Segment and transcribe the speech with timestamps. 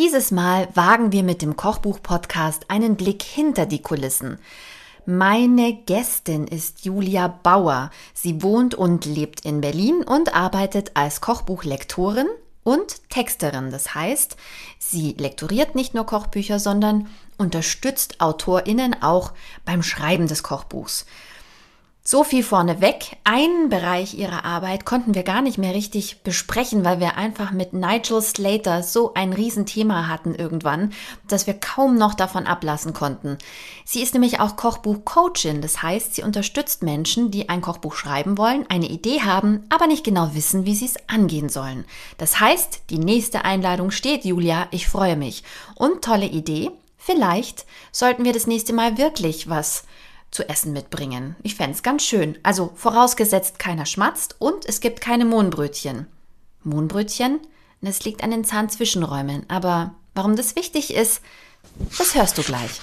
[0.00, 4.38] Dieses Mal wagen wir mit dem Kochbuch-Podcast einen Blick hinter die Kulissen.
[5.06, 7.90] Meine Gästin ist Julia Bauer.
[8.14, 12.28] Sie wohnt und lebt in Berlin und arbeitet als Kochbuchlektorin
[12.62, 13.72] und Texterin.
[13.72, 14.36] Das heißt,
[14.78, 19.32] sie lektoriert nicht nur Kochbücher, sondern unterstützt AutorInnen auch
[19.64, 21.06] beim Schreiben des Kochbuchs.
[22.10, 23.18] So viel vorneweg.
[23.24, 27.74] Einen Bereich ihrer Arbeit konnten wir gar nicht mehr richtig besprechen, weil wir einfach mit
[27.74, 30.94] Nigel Slater so ein Riesenthema hatten irgendwann,
[31.28, 33.36] dass wir kaum noch davon ablassen konnten.
[33.84, 35.60] Sie ist nämlich auch Kochbuch-Coachin.
[35.60, 40.02] Das heißt, sie unterstützt Menschen, die ein Kochbuch schreiben wollen, eine Idee haben, aber nicht
[40.02, 41.84] genau wissen, wie sie es angehen sollen.
[42.16, 44.66] Das heißt, die nächste Einladung steht, Julia.
[44.70, 45.42] Ich freue mich.
[45.74, 46.70] Und tolle Idee.
[46.96, 49.84] Vielleicht sollten wir das nächste Mal wirklich was
[50.30, 51.36] zu essen mitbringen.
[51.42, 52.38] Ich fände es ganz schön.
[52.42, 56.06] Also vorausgesetzt, keiner schmatzt und es gibt keine Mohnbrötchen.
[56.64, 57.40] Mohnbrötchen?
[57.80, 59.44] Es liegt an den Zahnzwischenräumen.
[59.48, 61.22] Aber warum das wichtig ist,
[61.96, 62.80] das hörst du gleich.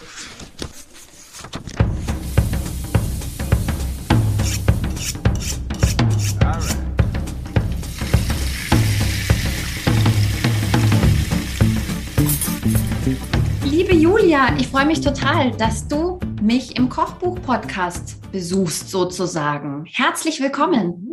[13.65, 19.85] Liebe Julia, ich freue mich total, dass du mich im Kochbuch-Podcast besuchst, sozusagen.
[19.85, 21.11] Herzlich willkommen.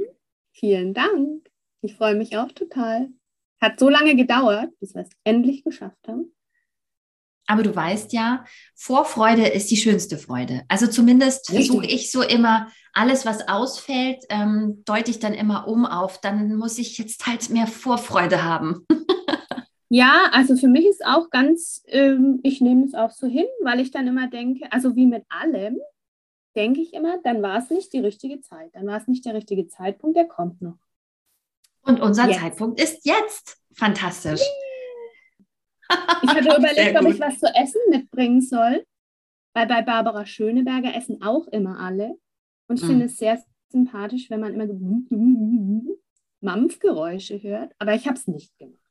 [0.52, 1.48] Vielen Dank.
[1.80, 3.08] Ich freue mich auch total.
[3.58, 6.34] Hat so lange gedauert, bis wir es endlich geschafft haben.
[7.47, 10.64] Aber du weißt ja, Vorfreude ist die schönste Freude.
[10.69, 15.86] Also zumindest versuche ich so immer, alles, was ausfällt, ähm, deute ich dann immer um
[15.86, 18.86] auf, dann muss ich jetzt halt mehr Vorfreude haben.
[19.95, 23.79] Ja, also für mich ist auch ganz, ähm, ich nehme es auch so hin, weil
[23.79, 25.79] ich dann immer denke, also wie mit allem,
[26.57, 29.35] denke ich immer, dann war es nicht die richtige Zeit, dann war es nicht der
[29.35, 30.79] richtige Zeitpunkt, der kommt noch.
[31.83, 32.41] Und unser jetzt.
[32.41, 33.59] Zeitpunkt ist jetzt.
[33.75, 34.41] Fantastisch.
[36.23, 38.87] Ich hatte überlegt, ob ich was zu essen mitbringen soll,
[39.53, 42.15] weil bei Barbara Schöneberger essen auch immer alle.
[42.67, 42.89] Und ich mm.
[42.89, 44.73] finde es sehr sympathisch, wenn man immer so
[46.41, 48.82] Mampfgeräusche hört, aber ich habe es nicht gemacht.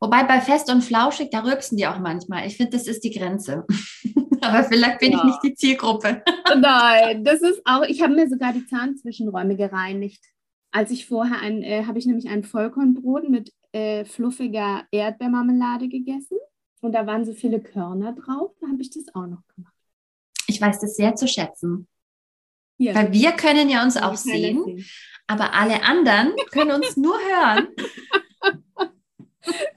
[0.00, 2.46] Wobei bei Fest und Flauschig, da rülpsen die auch manchmal.
[2.46, 3.66] Ich finde, das ist die Grenze.
[4.40, 5.18] Aber vielleicht bin ja.
[5.18, 6.22] ich nicht die Zielgruppe.
[6.56, 10.24] Nein, das ist auch, ich habe mir sogar die Zahnzwischenräume gereinigt.
[10.70, 16.38] Als ich vorher ein, äh, habe ich nämlich ein Vollkornbrot mit äh, fluffiger Erdbeermarmelade gegessen.
[16.80, 18.52] Und da waren so viele Körner drauf.
[18.60, 19.74] Da habe ich das auch noch gemacht.
[20.46, 21.88] Ich weiß das sehr zu schätzen.
[22.76, 22.94] Ja.
[22.94, 24.84] Weil wir können ja uns auch sehen, sehen,
[25.26, 27.68] aber alle anderen können uns nur hören.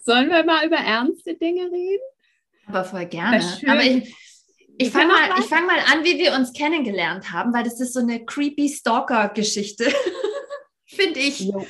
[0.03, 2.03] Sollen wir mal über ernste Dinge reden?
[2.67, 3.43] Aber voll gerne.
[3.67, 4.15] Aber ich,
[4.77, 7.99] ich fange mal, fang mal an, wie wir uns kennengelernt haben, weil das ist so
[7.99, 9.91] eine creepy Stalker-Geschichte,
[10.85, 11.41] finde ich.
[11.41, 11.65] Jo.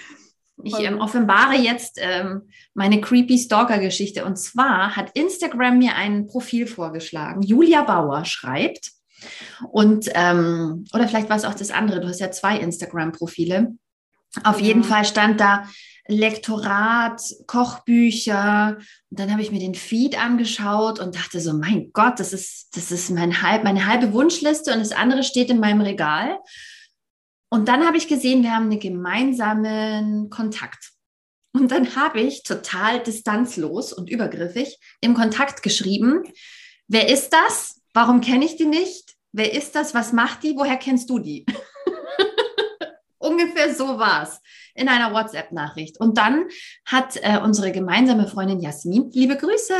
[0.64, 4.26] Ich ähm, offenbare jetzt ähm, meine creepy Stalker-Geschichte.
[4.26, 7.42] Und zwar hat Instagram mir ein Profil vorgeschlagen.
[7.42, 8.92] Julia Bauer schreibt.
[9.72, 12.00] Und, ähm, oder vielleicht war es auch das andere.
[12.00, 13.74] Du hast ja zwei Instagram-Profile.
[14.44, 14.68] Auf ja.
[14.68, 15.68] jeden Fall stand da
[16.08, 18.78] Lektorat, Kochbücher.
[19.10, 22.76] Und dann habe ich mir den Feed angeschaut und dachte so, mein Gott, das ist,
[22.76, 26.40] das ist mein halb, meine halbe Wunschliste und das andere steht in meinem Regal.
[27.50, 30.92] Und dann habe ich gesehen, wir haben einen gemeinsamen Kontakt.
[31.54, 36.24] Und dann habe ich total distanzlos und übergriffig im Kontakt geschrieben,
[36.88, 37.82] wer ist das?
[37.94, 39.16] Warum kenne ich die nicht?
[39.34, 39.94] Wer ist das?
[39.94, 40.56] Was macht die?
[40.56, 41.46] Woher kennst du die?
[43.18, 44.40] Ungefähr so war es
[44.76, 46.00] in einer WhatsApp-Nachricht.
[46.00, 46.46] Und dann
[46.86, 49.74] hat äh, unsere gemeinsame Freundin Jasmin, liebe Grüße,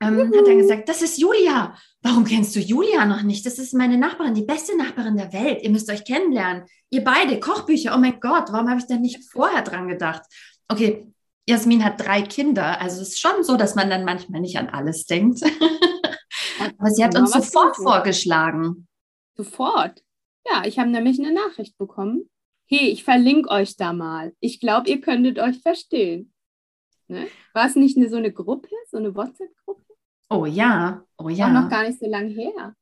[0.00, 1.76] ähm, hat dann gesagt, das ist Julia.
[2.02, 3.46] Warum kennst du Julia noch nicht?
[3.46, 5.62] Das ist meine Nachbarin, die beste Nachbarin der Welt.
[5.62, 6.64] Ihr müsst euch kennenlernen.
[6.90, 7.94] Ihr beide, Kochbücher.
[7.94, 10.22] Oh mein Gott, warum habe ich denn nicht vorher dran gedacht?
[10.68, 11.06] Okay,
[11.46, 12.80] Jasmin hat drei Kinder.
[12.80, 15.40] Also es ist schon so, dass man dann manchmal nicht an alles denkt.
[16.78, 18.86] Aber sie hat genau, uns sofort vorgeschlagen.
[19.36, 20.02] Sofort?
[20.50, 22.28] Ja, ich habe nämlich eine Nachricht bekommen
[22.66, 24.32] hey, ich verlinke euch da mal.
[24.40, 26.32] Ich glaube, ihr könntet euch verstehen.
[27.08, 27.26] Ne?
[27.52, 29.94] War es nicht eine, so eine Gruppe, so eine WhatsApp-Gruppe?
[30.30, 31.46] Oh ja, oh ja.
[31.46, 32.74] Auch noch gar nicht so lange her.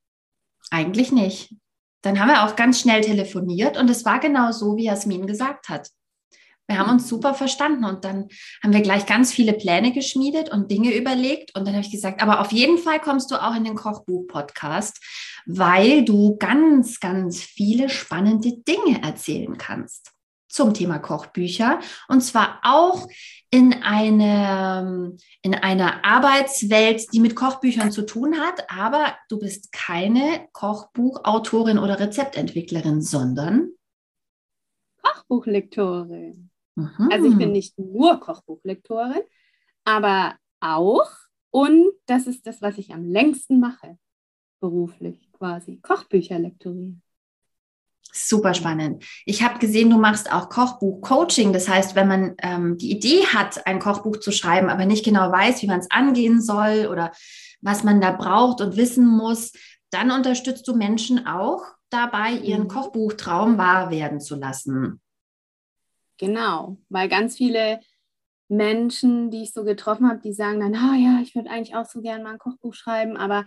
[0.71, 1.55] Eigentlich nicht.
[2.03, 5.69] Dann haben wir auch ganz schnell telefoniert und es war genau so, wie Jasmin gesagt
[5.69, 5.89] hat.
[6.73, 8.29] Wir haben uns super verstanden und dann
[8.63, 11.55] haben wir gleich ganz viele Pläne geschmiedet und Dinge überlegt.
[11.55, 14.99] Und dann habe ich gesagt, aber auf jeden Fall kommst du auch in den Kochbuch-Podcast,
[15.45, 20.13] weil du ganz, ganz viele spannende Dinge erzählen kannst
[20.49, 21.81] zum Thema Kochbücher.
[22.09, 23.07] Und zwar auch
[23.51, 28.71] in, eine, in einer Arbeitswelt, die mit Kochbüchern zu tun hat.
[28.71, 33.73] Aber du bist keine Kochbuchautorin oder Rezeptentwicklerin, sondern
[35.03, 36.52] Kochbuchlektorin.
[36.75, 37.09] Mhm.
[37.11, 39.23] Also ich bin nicht nur Kochbuchlektorin,
[39.85, 41.11] aber auch
[41.53, 43.99] Und das ist das, was ich am längsten mache,
[44.61, 47.03] beruflich quasi, Kochbücher lektorieren.
[48.15, 49.05] Super spannend.
[49.27, 51.53] Ich habe gesehen, du machst auch Kochbuch-Coaching.
[51.53, 55.31] Das heißt, wenn man ähm, die Idee hat, ein Kochbuch zu schreiben, aber nicht genau
[55.31, 57.13] weiß, wie man es angehen soll oder
[57.61, 59.53] was man da braucht und wissen muss,
[59.91, 62.69] dann unterstützt du Menschen auch dabei, ihren mhm.
[62.69, 65.01] Kochbuchtraum wahr werden zu lassen.
[66.19, 67.81] Genau, weil ganz viele
[68.49, 71.75] Menschen, die ich so getroffen habe, die sagen dann, ah oh ja, ich würde eigentlich
[71.75, 73.47] auch so gerne mal ein Kochbuch schreiben, aber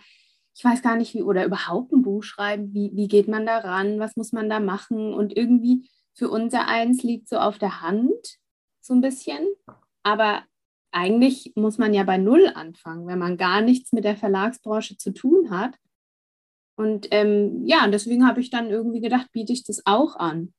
[0.58, 3.60] ich weiß gar nicht, wie, oder überhaupt ein Buch schreiben, wie, wie geht man da
[3.60, 5.14] ran, was muss man da machen?
[5.14, 8.38] Und irgendwie für unser eins liegt so auf der Hand,
[8.82, 9.46] so ein bisschen.
[10.04, 10.44] Aber
[10.92, 15.14] eigentlich muss man ja bei Null anfangen, wenn man gar nichts mit der Verlagsbranche zu
[15.14, 15.76] tun hat.
[16.78, 20.54] Und ähm, ja, deswegen habe ich dann irgendwie gedacht, biete ich das auch an.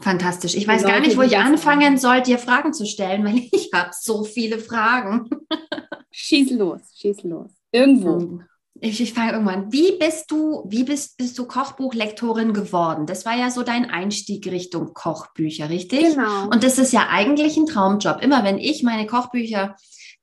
[0.00, 0.54] Fantastisch.
[0.54, 3.70] Ich weiß Leute, gar nicht, wo ich anfangen soll, dir Fragen zu stellen, weil ich
[3.74, 5.28] habe so viele Fragen.
[6.10, 7.50] schieß los, schieß los.
[7.72, 8.40] Irgendwo.
[8.80, 9.72] Ich, ich fange irgendwann.
[9.72, 13.06] Wie bist du, wie bist, bist du Kochbuchlektorin geworden?
[13.06, 16.14] Das war ja so dein Einstieg Richtung Kochbücher, richtig?
[16.14, 16.48] Genau.
[16.48, 18.22] Und das ist ja eigentlich ein Traumjob.
[18.22, 19.74] Immer wenn ich meine Kochbücher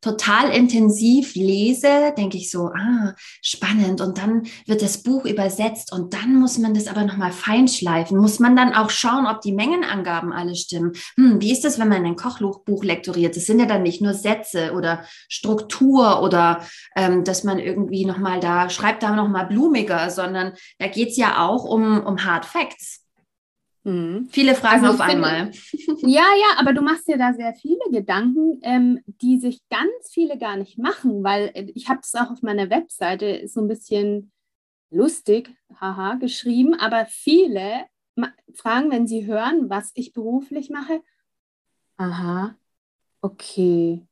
[0.05, 4.01] total intensiv lese, denke ich so, ah, spannend.
[4.01, 8.15] Und dann wird das Buch übersetzt und dann muss man das aber nochmal feinschleifen.
[8.15, 10.91] Muss man dann auch schauen, ob die Mengenangaben alle stimmen.
[11.15, 13.35] Hm, wie ist das, wenn man ein Kochbuch lektoriert?
[13.35, 16.61] Das sind ja dann nicht nur Sätze oder Struktur oder
[16.95, 21.47] ähm, dass man irgendwie nochmal da, schreibt da nochmal blumiger, sondern da geht es ja
[21.47, 23.04] auch um, um Hard Facts.
[23.85, 24.27] Mhm.
[24.31, 25.51] Viele Fragen also auf einmal.
[26.01, 30.39] ja, ja, aber du machst dir da sehr viele Gedanken, ähm, die sich ganz viele
[30.39, 34.31] gar nicht machen, weil äh, ich habe es auch auf meiner Webseite so ein bisschen
[34.89, 37.85] lustig, haha, geschrieben, aber viele
[38.55, 41.01] fragen, wenn sie hören, was ich beruflich mache,
[41.97, 42.55] aha,
[43.21, 44.07] okay.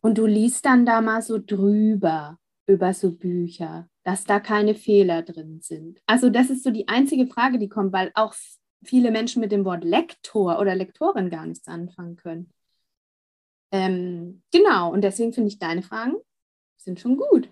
[0.00, 5.22] Und du liest dann da mal so drüber über so Bücher, dass da keine Fehler
[5.22, 6.00] drin sind.
[6.06, 8.34] Also das ist so die einzige Frage, die kommt, weil auch
[8.82, 12.52] viele Menschen mit dem Wort Lektor oder Lektorin gar nichts anfangen können.
[13.70, 16.16] Ähm, genau, und deswegen finde ich deine Fragen
[16.88, 17.50] sind schon gut.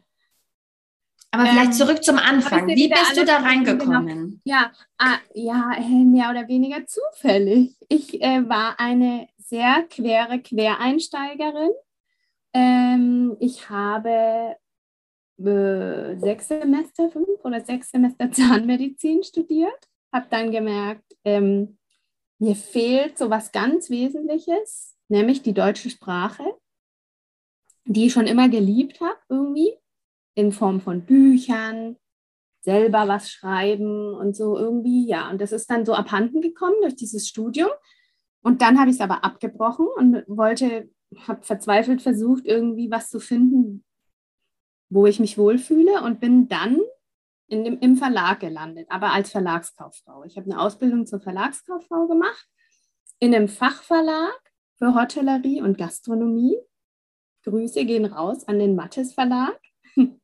[1.31, 2.67] Aber ähm, vielleicht zurück zum Anfang.
[2.69, 4.07] Wie bist du da reingekommen?
[4.07, 4.37] Genau.
[4.45, 7.77] Ja, ah, ja, äh, mehr oder weniger zufällig.
[7.89, 11.73] Ich äh, war eine sehr quere Quereinsteigerin.
[12.55, 14.57] Ähm, ich habe
[15.39, 21.79] äh, sechs Semester, fünf oder sechs Semester Zahnmedizin studiert habe dann gemerkt, ähm,
[22.39, 26.45] mir fehlt so was ganz Wesentliches, nämlich die deutsche Sprache,
[27.85, 29.75] die ich schon immer geliebt habe, irgendwie,
[30.35, 31.97] in Form von Büchern,
[32.61, 35.31] selber was schreiben und so irgendwie, ja.
[35.31, 37.71] Und das ist dann so abhanden gekommen durch dieses Studium.
[38.43, 40.91] Und dann habe ich es aber abgebrochen und wollte,
[41.27, 43.85] habe verzweifelt versucht, irgendwie was zu finden,
[44.91, 46.81] wo ich mich wohlfühle und bin dann
[47.49, 50.25] in dem, im Verlag gelandet, aber als Verlagskauffrau.
[50.25, 52.47] Ich habe eine Ausbildung zur Verlagskauffrau gemacht
[53.19, 54.41] in einem Fachverlag
[54.79, 56.57] für Hotellerie und Gastronomie.
[57.45, 59.59] Grüße gehen raus an den Mattes Verlag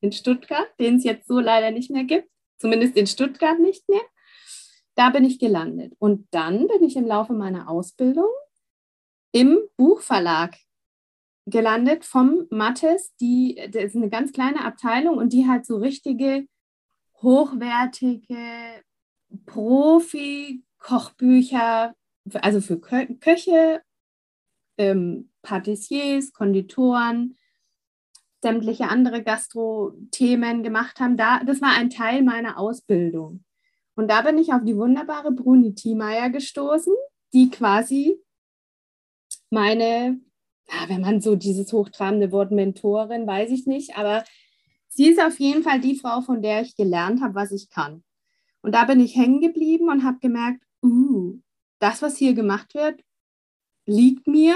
[0.01, 2.29] in Stuttgart, den es jetzt so leider nicht mehr gibt,
[2.59, 4.03] zumindest in Stuttgart nicht mehr.
[4.95, 5.95] Da bin ich gelandet.
[5.99, 8.29] Und dann bin ich im Laufe meiner Ausbildung
[9.33, 10.57] im Buchverlag
[11.47, 16.46] gelandet vom Mattes, die, das ist eine ganz kleine Abteilung und die halt so richtige
[17.22, 18.82] hochwertige
[19.46, 21.94] Profi-Kochbücher,
[22.34, 23.82] also für Kö Köche,
[24.79, 27.36] ähm, Patissiers, Konditoren,
[28.43, 31.17] sämtliche andere Gastro-Themen gemacht haben.
[31.17, 33.44] Da, das war ein Teil meiner Ausbildung.
[33.94, 36.94] Und da bin ich auf die wunderbare Bruni Thiemeyer gestoßen,
[37.32, 38.19] die quasi
[39.50, 40.20] meine,
[40.88, 44.24] wenn man so dieses hochtrabende Wort Mentorin, weiß ich nicht, aber
[44.94, 48.05] sie ist auf jeden Fall die Frau, von der ich gelernt habe, was ich kann.
[48.61, 51.39] Und da bin ich hängen geblieben und habe gemerkt, uh,
[51.79, 53.03] das, was hier gemacht wird,
[53.87, 54.55] liegt mir,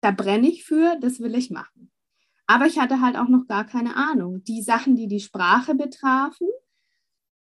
[0.00, 1.90] da brenne ich für, das will ich machen.
[2.46, 4.42] Aber ich hatte halt auch noch gar keine Ahnung.
[4.44, 6.48] Die Sachen, die die Sprache betrafen,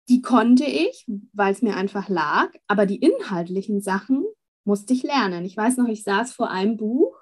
[0.09, 4.25] die konnte ich, weil es mir einfach lag, aber die inhaltlichen Sachen
[4.65, 5.45] musste ich lernen.
[5.45, 7.17] Ich weiß noch, ich saß vor einem Buch,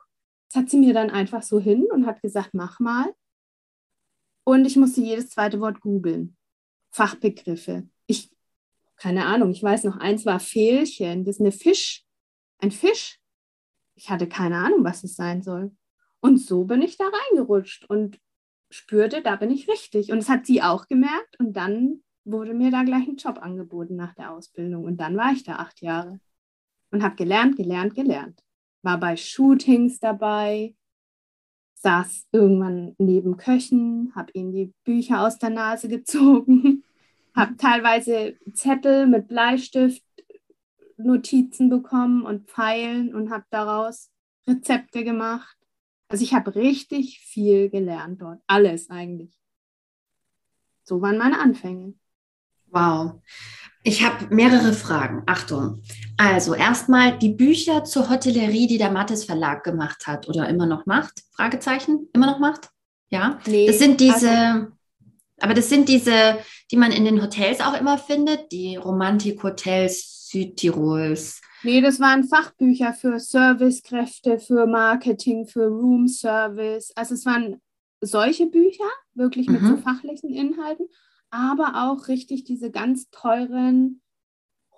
[0.49, 3.13] das hat sie mir dann einfach so hin und hat gesagt, mach mal.
[4.45, 6.37] Und ich musste jedes zweite Wort googeln.
[6.91, 7.89] Fachbegriffe.
[8.07, 8.31] Ich,
[8.97, 11.25] keine Ahnung, ich weiß noch, eins war Fehlchen.
[11.25, 12.05] Das ist eine Fisch.
[12.59, 13.19] Ein Fisch.
[13.97, 15.75] Ich hatte keine Ahnung, was es sein soll.
[16.21, 18.19] Und so bin ich da reingerutscht und
[18.71, 20.11] spürte, da bin ich richtig.
[20.11, 21.39] Und das hat sie auch gemerkt.
[21.39, 24.85] Und dann wurde mir da gleich ein Job angeboten nach der Ausbildung.
[24.85, 26.21] Und dann war ich da acht Jahre
[26.91, 28.43] und habe gelernt, gelernt, gelernt.
[28.83, 30.75] War bei Shootings dabei,
[31.85, 36.83] saß irgendwann neben Köchen, habe ihnen die Bücher aus der Nase gezogen,
[37.37, 40.03] habe teilweise Zettel mit Bleistift,
[40.97, 44.11] Notizen bekommen und Pfeilen und habe daraus
[44.49, 45.57] Rezepte gemacht.
[46.09, 49.39] Also ich habe richtig viel gelernt dort, alles eigentlich.
[50.85, 51.95] So waren meine Anfänge.
[52.69, 53.21] Wow.
[53.87, 55.23] Ich habe mehrere Fragen.
[55.27, 55.83] Achtung.
[56.17, 60.87] Also erstmal die Bücher zur Hotellerie, die der Mattes Verlag gemacht hat oder immer noch
[60.87, 61.13] macht?
[61.33, 62.09] Fragezeichen.
[62.15, 62.71] Immer noch macht?
[63.11, 63.39] Ja.
[63.47, 64.67] Nee, das sind diese, also,
[65.39, 66.39] aber das sind diese,
[66.71, 71.43] die man in den Hotels auch immer findet, die Romantik-Hotels Südtirols.
[71.63, 76.91] Nee, das waren Fachbücher für Servicekräfte, für Marketing, für Room Service.
[76.97, 77.61] Also es waren
[78.01, 79.69] solche Bücher, wirklich mit mhm.
[79.69, 80.89] so fachlichen Inhalten
[81.35, 84.01] aber auch richtig diese ganz teuren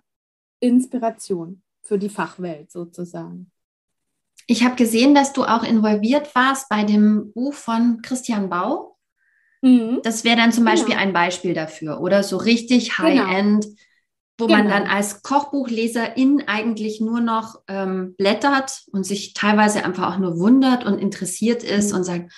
[0.62, 3.52] Inspiration für die Fachwelt sozusagen.
[4.48, 8.98] Ich habe gesehen, dass du auch involviert warst bei dem Buch von Christian Bau.
[9.62, 10.00] Mhm.
[10.04, 10.78] Das wäre dann zum genau.
[10.78, 12.24] Beispiel ein Beispiel dafür, oder?
[12.24, 13.10] So richtig genau.
[13.10, 13.66] High-End.
[13.66, 13.76] Genau
[14.38, 14.60] wo genau.
[14.60, 20.38] man dann als Kochbuchleserin eigentlich nur noch ähm, blättert und sich teilweise einfach auch nur
[20.40, 21.98] wundert und interessiert ist mhm.
[21.98, 22.32] und sagt,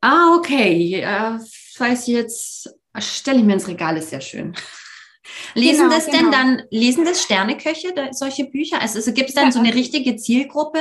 [0.00, 1.38] ah, okay, äh,
[1.78, 4.54] weiß jetzt, stelle ich mir ins Regal, ist sehr schön.
[5.54, 6.18] Lesen genau, das genau.
[6.18, 8.80] denn dann, lesen das Sterneköche, da, solche Bücher?
[8.80, 9.52] Also, also gibt es dann ja.
[9.52, 10.80] so eine richtige Zielgruppe?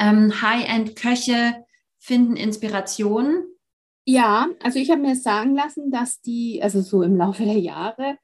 [0.00, 1.64] Ähm, High-End-Köche
[1.98, 3.44] finden Inspiration?
[4.06, 8.18] Ja, also ich habe mir sagen lassen, dass die, also so im Laufe der Jahre,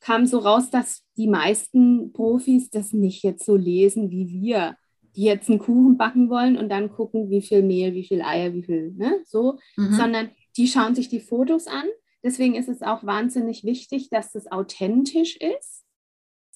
[0.00, 4.76] kam so raus, dass die meisten Profis das nicht jetzt so lesen wie wir,
[5.16, 8.54] die jetzt einen Kuchen backen wollen und dann gucken, wie viel Mehl, wie viel Eier,
[8.54, 9.92] wie viel, ne, so, mhm.
[9.92, 11.84] sondern die schauen sich die Fotos an.
[12.22, 15.84] Deswegen ist es auch wahnsinnig wichtig, dass das authentisch ist.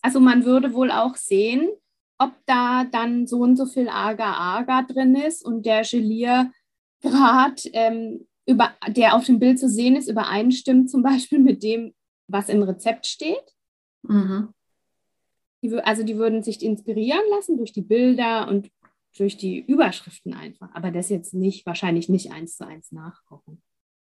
[0.00, 1.68] Also man würde wohl auch sehen,
[2.18, 6.52] ob da dann so und so viel Agar-Agar drin ist und der Geliergrad,
[7.72, 11.94] ähm, über, der auf dem Bild zu sehen ist, übereinstimmt zum Beispiel mit dem,
[12.32, 13.54] was im Rezept steht.
[14.02, 14.48] Mhm.
[15.62, 18.70] Die, also die würden sich inspirieren lassen durch die Bilder und
[19.16, 23.62] durch die Überschriften einfach, aber das jetzt nicht, wahrscheinlich nicht eins zu eins nachkochen.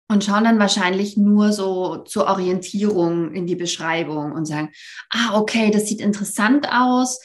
[0.09, 4.73] Und schauen dann wahrscheinlich nur so zur Orientierung in die Beschreibung und sagen,
[5.09, 7.21] ah, okay, das sieht interessant aus.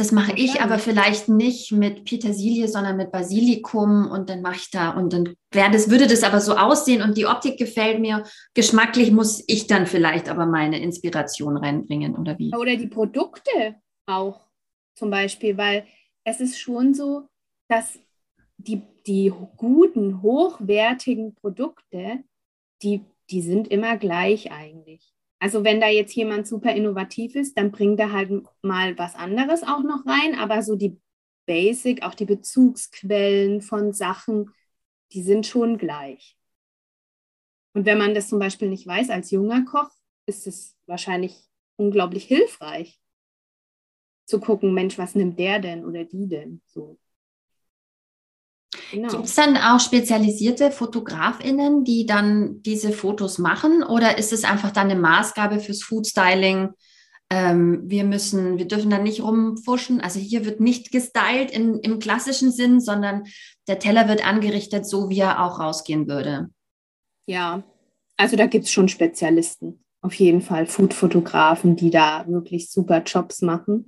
[0.00, 4.70] Das mache ich aber vielleicht nicht mit Petersilie, sondern mit Basilikum und dann mache ich
[4.70, 8.24] da und dann wäre das, würde das aber so aussehen und die Optik gefällt mir.
[8.54, 12.50] Geschmacklich muss ich dann vielleicht aber meine Inspiration reinbringen oder wie?
[12.56, 13.76] Oder die Produkte
[14.06, 14.40] auch
[14.94, 15.86] zum Beispiel, weil
[16.24, 17.28] es ist schon so,
[17.68, 17.98] dass
[18.56, 22.24] die, die guten, hochwertigen Produkte,
[22.82, 25.12] die, die sind immer gleich eigentlich.
[25.40, 28.30] Also wenn da jetzt jemand super innovativ ist, dann bringt er halt
[28.62, 31.00] mal was anderes auch noch rein, aber so die
[31.46, 34.50] Basic, auch die Bezugsquellen von Sachen,
[35.12, 36.36] die sind schon gleich.
[37.72, 39.90] Und wenn man das zum Beispiel nicht weiß als junger Koch,
[40.26, 43.00] ist es wahrscheinlich unglaublich hilfreich
[44.26, 46.98] zu gucken, Mensch, was nimmt der denn oder die denn so.
[48.92, 49.08] Genau.
[49.08, 53.82] Gibt es dann auch spezialisierte FotografInnen, die dann diese Fotos machen?
[53.82, 56.70] Oder ist es einfach dann eine Maßgabe fürs Foodstyling?
[57.30, 60.00] Ähm, wir müssen, wir dürfen dann nicht rumfuschen.
[60.00, 63.24] Also hier wird nicht gestylt im, im klassischen Sinn, sondern
[63.66, 66.50] der Teller wird angerichtet, so wie er auch rausgehen würde.
[67.26, 67.62] Ja,
[68.16, 69.84] also da gibt es schon Spezialisten.
[70.02, 73.86] Auf jeden Fall Food-Fotografen, die da wirklich super Jobs machen.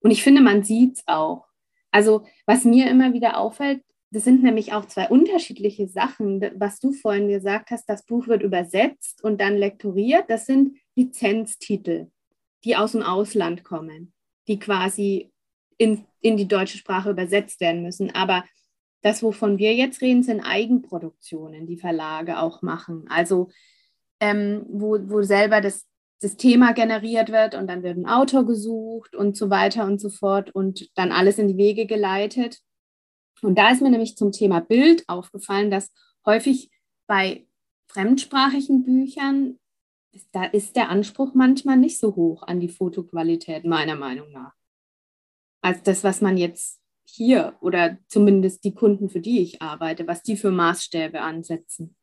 [0.00, 1.46] Und ich finde, man sieht es auch.
[1.90, 6.40] Also was mir immer wieder auffällt, das sind nämlich auch zwei unterschiedliche Sachen.
[6.56, 10.24] Was du vorhin gesagt hast, das Buch wird übersetzt und dann lektoriert.
[10.28, 12.08] Das sind Lizenztitel,
[12.64, 14.12] die aus dem Ausland kommen,
[14.48, 15.30] die quasi
[15.78, 18.12] in, in die deutsche Sprache übersetzt werden müssen.
[18.12, 18.44] Aber
[19.02, 23.06] das, wovon wir jetzt reden, sind Eigenproduktionen, die Verlage auch machen.
[23.08, 23.48] Also
[24.18, 25.86] ähm, wo, wo selber das,
[26.20, 30.10] das Thema generiert wird und dann wird ein Autor gesucht und so weiter und so
[30.10, 32.58] fort und dann alles in die Wege geleitet.
[33.42, 35.90] Und da ist mir nämlich zum Thema Bild aufgefallen, dass
[36.24, 36.70] häufig
[37.06, 37.46] bei
[37.88, 39.58] fremdsprachigen Büchern,
[40.32, 44.52] da ist der Anspruch manchmal nicht so hoch an die Fotoqualität, meiner Meinung nach.
[45.62, 50.22] Als das, was man jetzt hier oder zumindest die Kunden, für die ich arbeite, was
[50.22, 51.96] die für Maßstäbe ansetzen.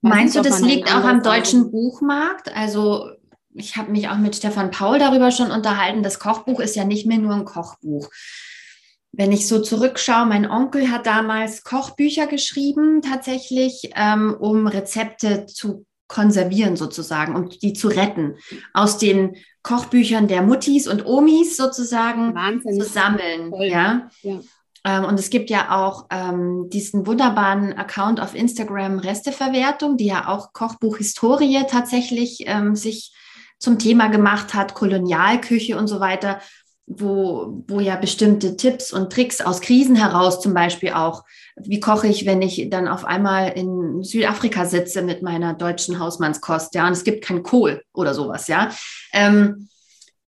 [0.00, 1.70] Meinst du, das liegt auch am deutschen.
[1.70, 2.54] Buchmarkt?
[2.56, 3.10] Also
[3.52, 6.02] ich habe mich auch mit Stefan Paul darüber schon unterhalten.
[6.02, 8.08] Das Kochbuch ist ja nicht mehr nur ein Kochbuch
[9.12, 15.84] wenn ich so zurückschaue, mein Onkel hat damals Kochbücher geschrieben, tatsächlich, ähm, um Rezepte zu
[16.06, 18.36] konservieren sozusagen und die zu retten
[18.74, 22.82] aus den Kochbüchern der Muttis und Omis sozusagen Wahnsinnig.
[22.82, 23.52] zu sammeln.
[23.60, 24.10] Ja.
[24.22, 24.40] ja.
[24.84, 30.28] Ähm, und es gibt ja auch ähm, diesen wunderbaren Account auf Instagram Resteverwertung, die ja
[30.28, 33.14] auch Kochbuchhistorie tatsächlich ähm, sich
[33.58, 36.40] zum Thema gemacht hat, Kolonialküche und so weiter
[36.86, 41.24] wo, wo ja bestimmte Tipps und Tricks aus Krisen heraus zum Beispiel auch,
[41.56, 46.74] wie koche ich, wenn ich dann auf einmal in Südafrika sitze mit meiner deutschen Hausmannskost,
[46.74, 48.70] ja, und es gibt kein Kohl oder sowas, ja.
[49.12, 49.68] Ähm,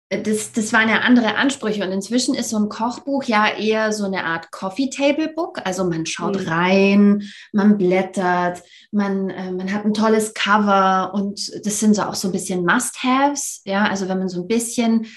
[0.09, 4.05] das, das waren ja andere Ansprüche und inzwischen ist so ein Kochbuch ja eher so
[4.05, 5.59] eine Art Coffee Table Book.
[5.65, 6.47] Also man schaut mhm.
[6.47, 8.61] rein, man blättert,
[8.91, 12.63] man, äh, man hat ein tolles Cover und das sind so auch so ein bisschen
[12.63, 13.61] Must-Haves.
[13.65, 15.07] Ja, also wenn man so ein bisschen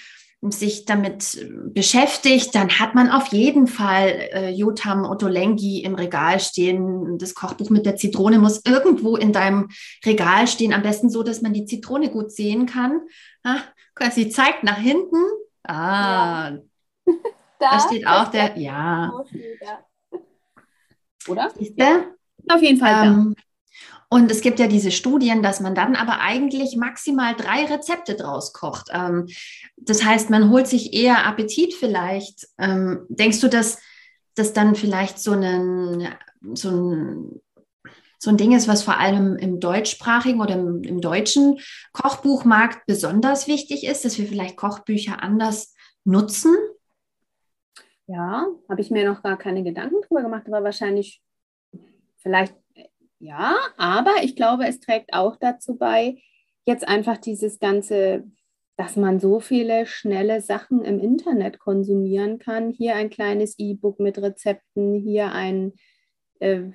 [0.42, 7.18] sich damit beschäftigt, dann hat man auf jeden Fall äh, Jotam Ottolenghi im Regal stehen.
[7.18, 9.68] Das Kochbuch mit der Zitrone muss irgendwo in deinem
[10.06, 10.72] Regal stehen.
[10.72, 13.00] Am besten so, dass man die Zitrone gut sehen kann.
[13.42, 13.62] Ah,
[14.12, 15.16] sie zeigt nach hinten.
[15.64, 16.58] Ah, ja.
[17.58, 19.12] da, da, steht auch der, ja.
[21.28, 21.52] Oder?
[21.76, 22.04] Ja.
[22.48, 23.06] Auf jeden Fall.
[23.06, 23.34] Ähm,
[24.10, 28.54] und es gibt ja diese Studien, dass man dann aber eigentlich maximal drei Rezepte draus
[28.54, 28.88] kocht.
[28.92, 29.26] Ähm,
[29.76, 32.48] das heißt, man holt sich eher Appetit vielleicht.
[32.56, 33.78] Ähm, denkst du, dass
[34.34, 36.08] das dann vielleicht so, einen,
[36.54, 37.42] so, ein,
[38.18, 41.58] so ein Ding ist, was vor allem im deutschsprachigen oder im, im deutschen
[41.92, 45.74] Kochbuchmarkt besonders wichtig ist, dass wir vielleicht Kochbücher anders
[46.04, 46.56] nutzen?
[48.06, 51.20] Ja, habe ich mir noch gar keine Gedanken drüber gemacht, aber wahrscheinlich
[52.16, 52.54] vielleicht
[53.18, 56.18] ja, aber ich glaube, es trägt auch dazu bei,
[56.66, 58.24] jetzt einfach dieses ganze,
[58.76, 62.70] dass man so viele schnelle Sachen im Internet konsumieren kann.
[62.70, 65.72] Hier ein kleines E-Book mit Rezepten, hier ein
[66.40, 66.70] äh,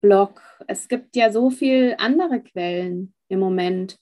[0.00, 0.40] Blog.
[0.68, 3.98] Es gibt ja so viele andere Quellen im Moment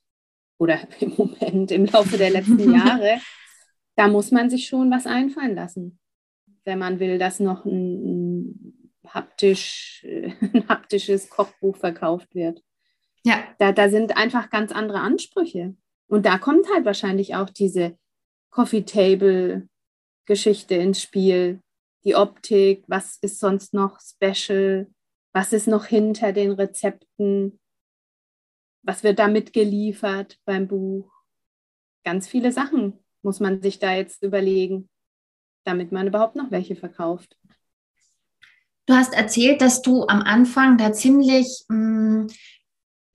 [0.58, 3.20] oder im Moment, im Laufe der letzten Jahre.
[3.96, 5.98] Da muss man sich schon was einfallen lassen,
[6.64, 8.73] wenn man will, dass noch ein,
[9.14, 12.62] haptisch, ein haptisches Kochbuch verkauft wird.
[13.24, 13.44] Ja.
[13.58, 15.76] Da, da sind einfach ganz andere Ansprüche.
[16.08, 17.96] Und da kommt halt wahrscheinlich auch diese
[18.50, 19.68] Coffee Table
[20.26, 21.60] Geschichte ins Spiel.
[22.04, 24.90] Die Optik, was ist sonst noch special?
[25.32, 27.58] Was ist noch hinter den Rezepten?
[28.82, 31.10] Was wird da mitgeliefert beim Buch?
[32.04, 34.90] Ganz viele Sachen muss man sich da jetzt überlegen,
[35.64, 37.38] damit man überhaupt noch welche verkauft.
[38.86, 42.26] Du hast erzählt, dass du am Anfang da ziemlich, mh, hm,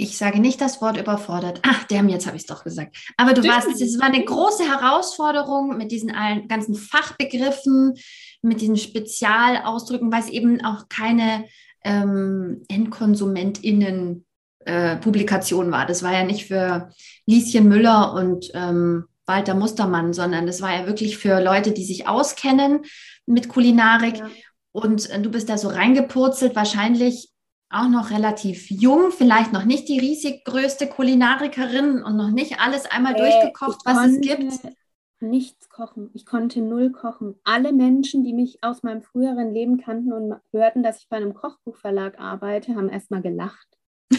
[0.02, 1.60] ich sage nicht das Wort überfordert.
[1.64, 2.96] Ach, der jetzt habe ich es doch gesagt.
[3.18, 6.14] Aber du warst, es war eine große Herausforderung mit diesen
[6.48, 7.96] ganzen Fachbegriffen,
[8.42, 11.46] mit diesen Spezialausdrücken, weil es eben auch keine
[11.84, 14.26] ähm, EndkonsumentInnen
[14.60, 15.86] äh, Publikation war.
[15.86, 16.92] Das war ja nicht für
[17.26, 22.08] Lieschen Müller und ähm, Walter Mustermann, sondern das war ja wirklich für Leute, die sich
[22.08, 22.86] auskennen
[23.26, 24.18] mit Kulinarik.
[24.18, 24.30] Ja.
[24.72, 27.30] Und äh, du bist da so reingepurzelt, wahrscheinlich
[27.70, 32.90] auch noch relativ jung, vielleicht noch nicht die riesig größte Kulinarikerin und noch nicht alles
[32.90, 34.76] einmal äh, durchgekocht, was es gibt.
[35.22, 36.10] Nichts kochen.
[36.14, 37.36] Ich konnte null kochen.
[37.44, 41.34] Alle Menschen, die mich aus meinem früheren Leben kannten und hörten, dass ich bei einem
[41.34, 43.68] Kochbuchverlag arbeite, haben erstmal gelacht.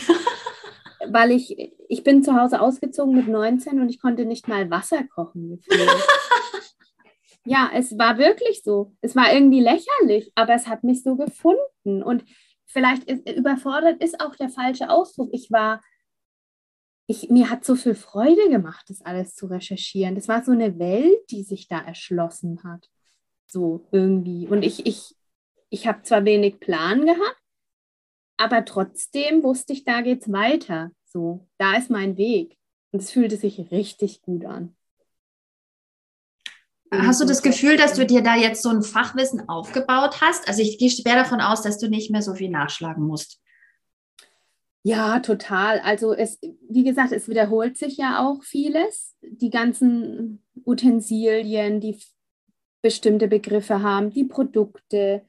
[1.08, 5.02] Weil ich, ich bin zu Hause ausgezogen mit 19 und ich konnte nicht mal Wasser
[5.04, 5.62] kochen.
[7.50, 8.94] Ja, es war wirklich so.
[9.00, 12.00] Es war irgendwie lächerlich, aber es hat mich so gefunden.
[12.00, 12.24] Und
[12.66, 15.30] vielleicht ist, überfordert ist auch der falsche Ausdruck.
[15.32, 15.82] Ich war,
[17.08, 20.14] ich, mir hat so viel Freude gemacht, das alles zu recherchieren.
[20.14, 22.88] Das war so eine Welt, die sich da erschlossen hat.
[23.48, 24.46] So irgendwie.
[24.46, 25.16] Und ich, ich,
[25.70, 27.42] ich habe zwar wenig Plan gehabt,
[28.36, 30.92] aber trotzdem wusste ich, da geht's weiter.
[31.04, 32.56] So, da ist mein Weg.
[32.92, 34.76] Und es fühlte sich richtig gut an.
[36.92, 40.48] Hast du das Gefühl, dass du dir da jetzt so ein Fachwissen aufgebaut hast?
[40.48, 43.40] Also ich gehe schwer davon aus, dass du nicht mehr so viel nachschlagen musst.
[44.82, 45.78] Ja, total.
[45.80, 49.14] Also es, wie gesagt, es wiederholt sich ja auch vieles.
[49.22, 51.98] Die ganzen Utensilien, die
[52.82, 55.22] bestimmte Begriffe haben, die Produkte.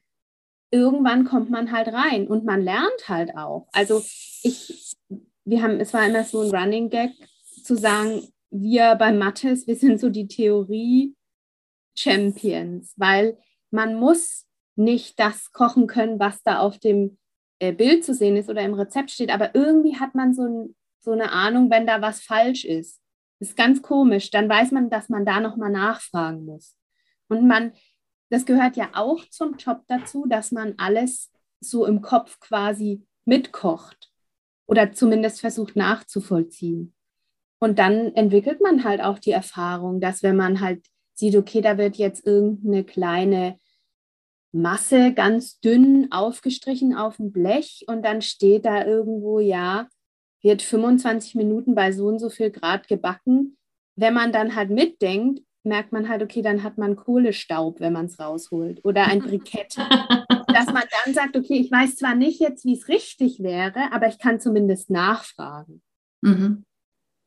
[0.71, 3.67] Irgendwann kommt man halt rein und man lernt halt auch.
[3.73, 4.01] Also
[4.41, 4.95] ich,
[5.43, 7.11] wir haben, es war immer so ein Running Gag
[7.63, 11.13] zu sagen, wir bei Mattes, wir sind so die Theorie
[11.95, 13.37] Champions, weil
[13.69, 17.17] man muss nicht das kochen können, was da auf dem
[17.59, 20.75] äh, Bild zu sehen ist oder im Rezept steht, aber irgendwie hat man so, ein,
[20.99, 22.99] so eine Ahnung, wenn da was falsch ist.
[23.39, 24.29] Das ist ganz komisch.
[24.29, 26.75] Dann weiß man, dass man da nochmal nachfragen muss.
[27.27, 27.73] Und man,
[28.29, 34.11] das gehört ja auch zum Job dazu, dass man alles so im Kopf quasi mitkocht
[34.67, 36.93] oder zumindest versucht nachzuvollziehen.
[37.59, 41.77] Und dann entwickelt man halt auch die Erfahrung, dass wenn man halt sieht, okay, da
[41.77, 43.59] wird jetzt irgendeine kleine
[44.53, 49.87] Masse ganz dünn aufgestrichen auf dem Blech und dann steht da irgendwo, ja,
[50.41, 53.57] wird 25 Minuten bei so und so viel Grad gebacken.
[53.95, 58.07] Wenn man dann halt mitdenkt, merkt man halt, okay, dann hat man Kohlestaub, wenn man
[58.07, 59.77] es rausholt oder ein Brikett.
[60.47, 64.07] Dass man dann sagt, okay, ich weiß zwar nicht jetzt, wie es richtig wäre, aber
[64.07, 65.81] ich kann zumindest nachfragen.
[66.21, 66.65] Mhm.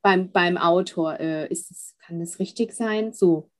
[0.03, 3.13] Beim, beim Autor, äh, ist es, kann das richtig sein?
[3.15, 3.51] So,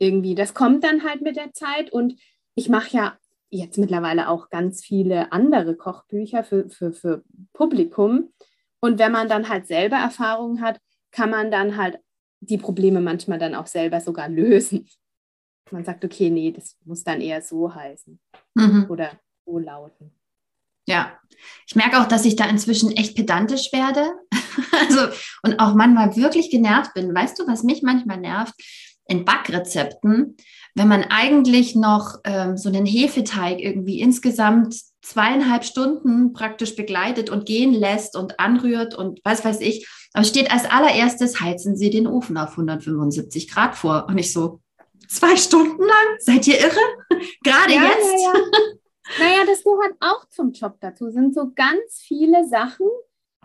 [0.00, 0.34] irgendwie.
[0.34, 2.20] Das kommt dann halt mit der Zeit und
[2.56, 3.18] ich mache ja
[3.50, 8.32] jetzt mittlerweile auch ganz viele andere Kochbücher für, für, für Publikum.
[8.80, 11.98] Und wenn man dann halt selber Erfahrungen hat, kann man dann halt
[12.40, 14.88] die Probleme manchmal dann auch selber sogar lösen.
[15.70, 18.18] Man sagt, okay, nee, das muss dann eher so heißen
[18.54, 18.86] mhm.
[18.88, 19.12] oder
[19.44, 20.12] so lauten.
[20.86, 21.18] Ja,
[21.66, 24.12] ich merke auch, dass ich da inzwischen echt pedantisch werde.
[24.80, 27.14] also, und auch manchmal wirklich genervt bin.
[27.14, 28.54] Weißt du, was mich manchmal nervt?
[29.10, 30.36] In Backrezepten,
[30.74, 37.44] wenn man eigentlich noch ähm, so einen Hefeteig irgendwie insgesamt zweieinhalb Stunden praktisch begleitet und
[37.44, 39.88] gehen lässt und anrührt und was weiß ich.
[40.12, 44.06] Aber steht als allererstes, heizen Sie den Ofen auf 175 Grad vor.
[44.08, 44.60] Und ich so,
[45.08, 46.18] zwei Stunden lang?
[46.18, 46.76] Seid ihr irre?
[47.42, 48.22] Gerade ja, jetzt?
[48.22, 48.40] Ja, ja.
[49.18, 51.10] naja, das gehört auch zum Job dazu.
[51.10, 52.86] Sind so ganz viele Sachen,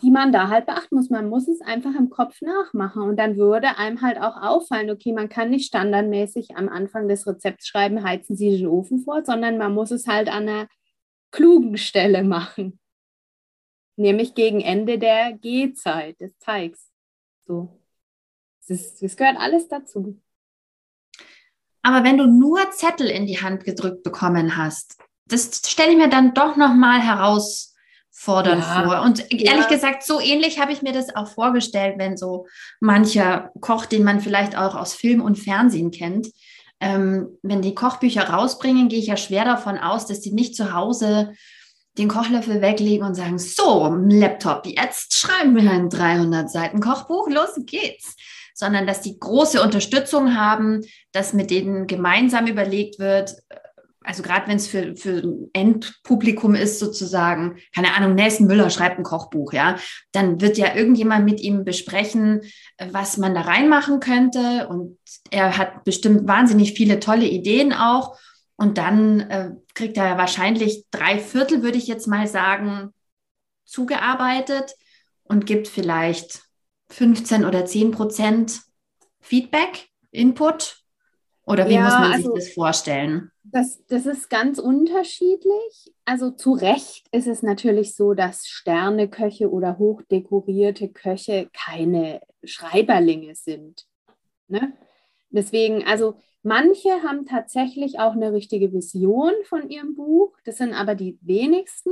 [0.02, 1.10] die man da halt beachten muss.
[1.10, 5.14] Man muss es einfach im Kopf nachmachen und dann würde einem halt auch auffallen, okay,
[5.14, 9.58] man kann nicht standardmäßig am Anfang des Rezepts schreiben, heizen Sie den Ofen vor, sondern
[9.58, 10.68] man muss es halt an einer
[11.32, 12.80] klugen Stelle machen.
[13.98, 16.92] Nämlich gegen Ende der Gehzeit des Teigs.
[17.46, 17.80] So.
[18.68, 20.20] Das gehört alles dazu.
[21.84, 26.10] Aber wenn du nur Zettel in die Hand gedrückt bekommen hast, das stelle ich mir
[26.10, 27.00] dann doch nochmal
[28.16, 28.84] herausfordernd ja.
[28.84, 29.02] vor.
[29.02, 29.68] Und ehrlich ja.
[29.68, 32.48] gesagt, so ähnlich habe ich mir das auch vorgestellt, wenn so
[32.80, 36.28] mancher Koch, den man vielleicht auch aus Film und Fernsehen kennt,
[36.80, 40.74] ähm, wenn die Kochbücher rausbringen, gehe ich ja schwer davon aus, dass die nicht zu
[40.74, 41.34] Hause
[41.98, 47.52] den Kochlöffel weglegen und sagen, so, Laptop, jetzt schreiben wir ein 300 Seiten Kochbuch, los
[47.66, 48.16] geht's.
[48.54, 53.36] Sondern dass die große Unterstützung haben, dass mit denen gemeinsam überlegt wird,
[54.06, 59.00] also gerade wenn es für, für ein Endpublikum ist sozusagen, keine Ahnung, Nelson Müller schreibt
[59.00, 59.78] ein Kochbuch, ja,
[60.12, 62.42] dann wird ja irgendjemand mit ihm besprechen,
[62.92, 64.68] was man da reinmachen könnte.
[64.68, 64.98] Und
[65.32, 68.18] er hat bestimmt wahnsinnig viele tolle Ideen auch.
[68.58, 72.94] Und dann äh, kriegt er wahrscheinlich drei Viertel, würde ich jetzt mal sagen,
[73.66, 74.76] zugearbeitet
[75.24, 76.44] und gibt vielleicht
[76.90, 78.62] 15 oder 10 Prozent
[79.20, 80.85] Feedback, Input
[81.46, 83.32] oder wie ja, muss man sich also, das vorstellen?
[83.44, 85.94] Das, das ist ganz unterschiedlich.
[86.04, 93.86] Also zu Recht ist es natürlich so, dass Sterneköche oder hochdekorierte Köche keine Schreiberlinge sind.
[94.48, 94.74] Ne?
[95.30, 100.36] Deswegen, also manche haben tatsächlich auch eine richtige Vision von ihrem Buch.
[100.46, 101.92] Das sind aber die wenigsten.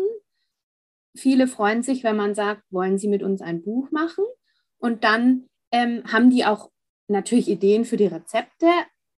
[1.16, 4.26] Viele freuen sich, wenn man sagt, wollen Sie mit uns ein Buch machen?
[4.80, 6.72] Und dann ähm, haben die auch
[7.08, 8.68] natürlich Ideen für die Rezepte,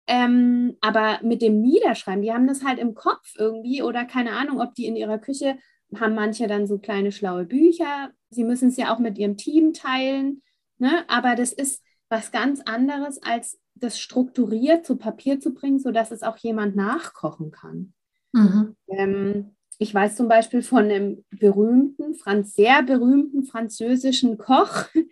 [0.06, 4.60] ähm, aber mit dem Niederschreiben, die haben das halt im Kopf irgendwie oder keine Ahnung,
[4.60, 5.58] ob die in ihrer Küche
[5.98, 8.10] haben manche dann so kleine schlaue Bücher.
[8.30, 10.42] Sie müssen es ja auch mit ihrem Team teilen.
[10.78, 11.04] Ne?
[11.08, 16.22] Aber das ist was ganz anderes, als das strukturiert zu Papier zu bringen, sodass es
[16.22, 17.92] auch jemand nachkochen kann.
[18.32, 18.76] Mhm.
[18.88, 24.86] Ähm, ich weiß zum Beispiel von einem berühmten, Franz, sehr berühmten französischen Koch.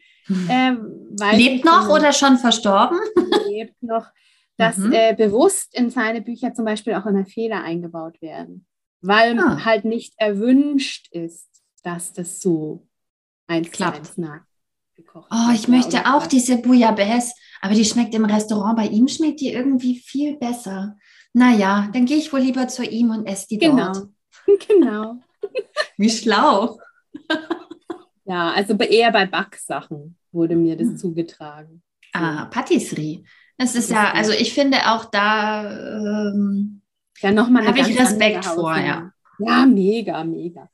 [0.49, 0.77] Äh,
[1.37, 2.97] lebt noch oder schon verstorben?
[3.49, 4.07] Lebt noch
[4.63, 4.93] dass mhm.
[4.93, 8.67] äh, bewusst in seine Bücher zum Beispiel auch immer Fehler eingebaut werden,
[9.01, 9.65] weil ah.
[9.65, 11.49] halt nicht erwünscht ist,
[11.83, 12.87] dass das so
[13.47, 14.13] eins klappt.
[15.15, 18.77] Oh, ich möchte auch diese Bouillabaisse, aber die schmeckt im Restaurant.
[18.77, 20.97] Bei ihm schmeckt die irgendwie viel besser.
[21.33, 23.93] Naja, dann gehe ich wohl lieber zu ihm und esse die genau.
[23.93, 24.09] dort.
[24.69, 25.21] Genau.
[25.97, 26.79] Wie schlau.
[28.25, 30.97] ja, also eher bei Backsachen wurde mir das hm.
[30.97, 31.83] zugetragen.
[32.13, 33.25] Ah, Patisserie.
[33.57, 36.83] Es ist ja, also ich finde auch da ähm,
[37.21, 39.13] ja, nochmal habe ich Respekt vor, ja.
[39.39, 40.69] Ja, mega, mega.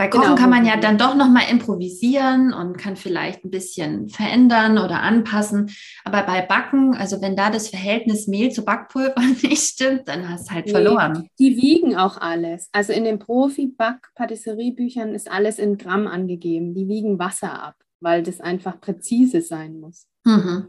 [0.00, 0.34] Bei Kochen genau.
[0.36, 5.70] kann man ja dann doch nochmal improvisieren und kann vielleicht ein bisschen verändern oder anpassen.
[6.04, 10.48] Aber bei Backen, also wenn da das Verhältnis Mehl zu Backpulver nicht stimmt, dann hast
[10.48, 11.28] du halt nee, verloren.
[11.38, 12.70] Die wiegen auch alles.
[12.72, 16.72] Also in den Profi-Back-Patisseriebüchern ist alles in Gramm angegeben.
[16.72, 20.06] Die wiegen Wasser ab, weil das einfach präzise sein muss.
[20.24, 20.68] Mhm.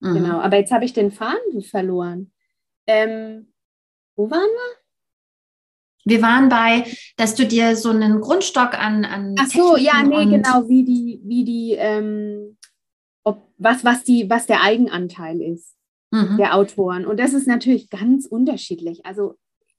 [0.00, 0.14] Mhm.
[0.14, 2.32] Genau, aber jetzt habe ich den Faden verloren.
[2.86, 3.52] Ähm,
[4.16, 4.78] Wo waren wir?
[6.04, 6.84] Wir waren bei,
[7.16, 11.20] dass du dir so einen Grundstock an, an Ach so, ja, nee, genau, wie die,
[11.22, 12.56] wie die, ähm,
[13.24, 15.78] ob, was, was die, was der Eigenanteil ist
[16.10, 16.36] mhm.
[16.38, 17.06] der Autoren.
[17.06, 19.04] Und das ist natürlich ganz unterschiedlich.
[19.04, 19.36] Also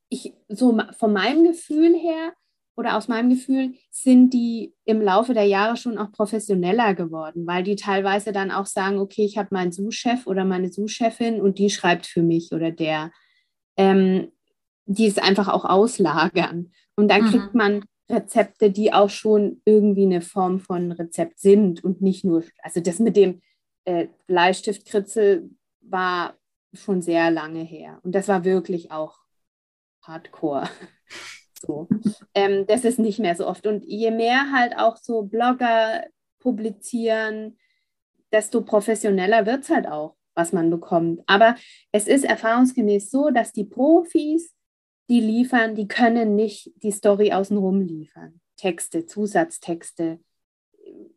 [0.10, 2.34] ich, so von meinem Gefühl her
[2.80, 7.64] oder aus meinem Gefühl sind die im Laufe der Jahre schon auch professioneller geworden, weil
[7.64, 11.70] die teilweise dann auch sagen, okay, ich habe meinen Sous-Chef oder meine Sous-Chefin und die
[11.70, 13.12] schreibt für mich oder der.
[13.78, 14.32] Ähm,
[14.90, 16.72] die es einfach auch auslagern.
[16.96, 17.30] Und dann mhm.
[17.30, 22.44] kriegt man Rezepte, die auch schon irgendwie eine Form von Rezept sind und nicht nur,
[22.64, 23.42] also das mit dem
[23.86, 26.36] äh, Bleistiftkritzel war
[26.74, 28.00] schon sehr lange her.
[28.02, 29.20] Und das war wirklich auch
[30.02, 30.68] hardcore.
[31.60, 31.88] So.
[32.34, 33.68] Ähm, das ist nicht mehr so oft.
[33.68, 36.06] Und je mehr halt auch so Blogger
[36.40, 37.58] publizieren,
[38.32, 41.22] desto professioneller wird es halt auch, was man bekommt.
[41.28, 41.56] Aber
[41.92, 44.54] es ist erfahrungsgemäß so, dass die Profis,
[45.10, 48.40] die liefern, die können nicht die Story außenrum liefern.
[48.56, 50.20] Texte, Zusatztexte,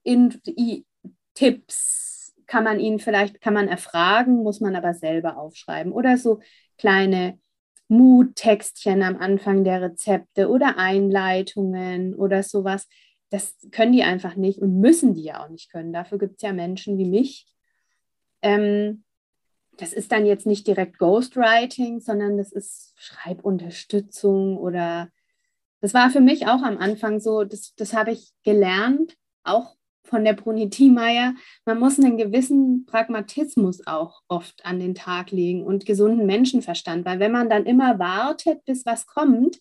[0.02, 0.84] in, i,
[1.34, 5.92] Tipps kann man ihnen vielleicht, kann man erfragen, muss man aber selber aufschreiben.
[5.92, 6.40] Oder so
[6.78, 7.38] kleine
[7.92, 12.88] Muttextchen am Anfang der Rezepte oder Einleitungen oder sowas.
[13.28, 15.92] Das können die einfach nicht und müssen die ja auch nicht können.
[15.92, 17.46] Dafür gibt es ja Menschen wie mich.
[18.40, 19.04] Ähm,
[19.76, 25.10] das ist dann jetzt nicht direkt Ghostwriting, sondern das ist Schreibunterstützung oder
[25.82, 30.24] das war für mich auch am Anfang so, das, das habe ich gelernt, auch von
[30.24, 31.34] der Bruni Thiemeyer.
[31.64, 37.20] Man muss einen gewissen Pragmatismus auch oft an den Tag legen und gesunden Menschenverstand, weil
[37.20, 39.58] wenn man dann immer wartet, bis was kommt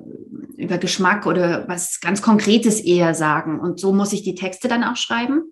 [0.55, 3.59] über Geschmack oder was ganz Konkretes eher sagen.
[3.59, 5.43] Und so muss ich die Texte dann auch schreiben?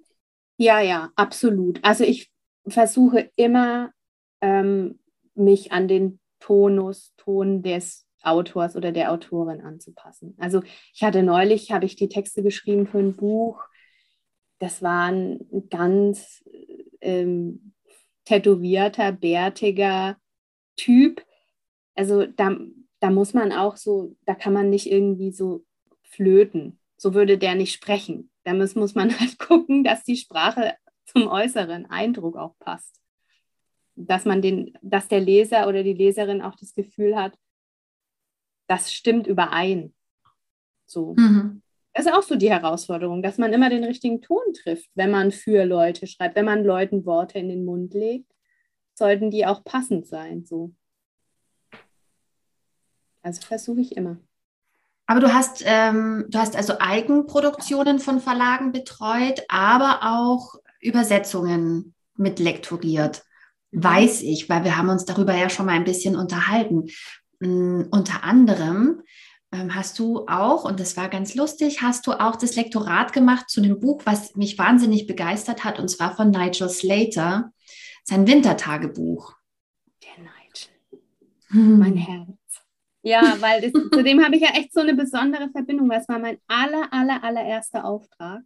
[0.58, 1.80] Ja, ja, absolut.
[1.84, 2.32] Also ich
[2.68, 3.92] versuche immer,
[4.42, 5.00] ähm,
[5.34, 10.36] mich an den Tonus, Ton des Autors oder der Autorin anzupassen.
[10.38, 10.62] Also
[10.94, 13.64] ich hatte neulich, habe ich die Texte geschrieben für ein Buch.
[14.60, 16.44] Das war ein ganz
[17.02, 17.74] ähm,
[18.26, 20.18] tätowierter, bärtiger
[20.76, 21.26] Typ.
[21.96, 22.58] Also da,
[23.00, 25.66] da muss man auch so, da kann man nicht irgendwie so
[26.04, 26.80] flöten.
[26.98, 28.30] So würde der nicht sprechen.
[28.44, 30.76] Da muss, muss man halt gucken, dass die Sprache
[31.06, 33.02] zum äußeren Eindruck auch passt.
[33.96, 37.38] Dass man den, dass der Leser oder die Leserin auch das Gefühl hat,
[38.68, 39.94] das stimmt überein.
[40.86, 41.16] So.
[41.18, 41.62] Mhm.
[41.94, 45.32] Das ist auch so die Herausforderung, dass man immer den richtigen Ton trifft, wenn man
[45.32, 48.32] für Leute schreibt, wenn man Leuten Worte in den Mund legt,
[48.94, 50.46] sollten die auch passend sein.
[50.46, 50.74] So.
[53.22, 54.18] Also versuche ich immer.
[55.06, 62.40] Aber du hast, ähm, du hast also Eigenproduktionen von Verlagen betreut, aber auch Übersetzungen mit
[62.40, 63.24] lektoriert.
[63.72, 63.84] Mhm.
[63.84, 66.88] Weiß ich, weil wir haben uns darüber ja schon mal ein bisschen unterhalten.
[67.40, 69.02] Mm, unter anderem
[69.52, 73.50] ähm, hast du auch, und das war ganz lustig, hast du auch das Lektorat gemacht
[73.50, 77.52] zu einem Buch, was mich wahnsinnig begeistert hat, und zwar von Nigel Slater,
[78.04, 79.36] sein Wintertagebuch.
[80.04, 81.02] Der Nigel.
[81.50, 81.80] Hm.
[81.80, 82.41] Mein Herz.
[83.04, 86.08] Ja, weil das, zu dem habe ich ja echt so eine besondere Verbindung, weil es
[86.10, 88.44] war mein aller, aller, allererster Auftrag.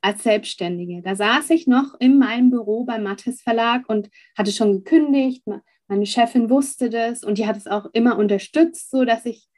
[0.00, 1.02] als Selbstständige.
[1.02, 5.44] Da saß ich noch in meinem Büro beim Mattes Verlag und hatte schon gekündigt.
[5.88, 9.48] Meine Chefin wusste das und die hat es auch immer unterstützt, so dass ich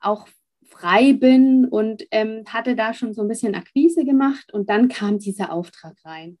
[0.00, 0.28] auch
[0.66, 5.18] frei bin und ähm, hatte da schon so ein bisschen Akquise gemacht und dann kam
[5.18, 6.38] dieser Auftrag rein.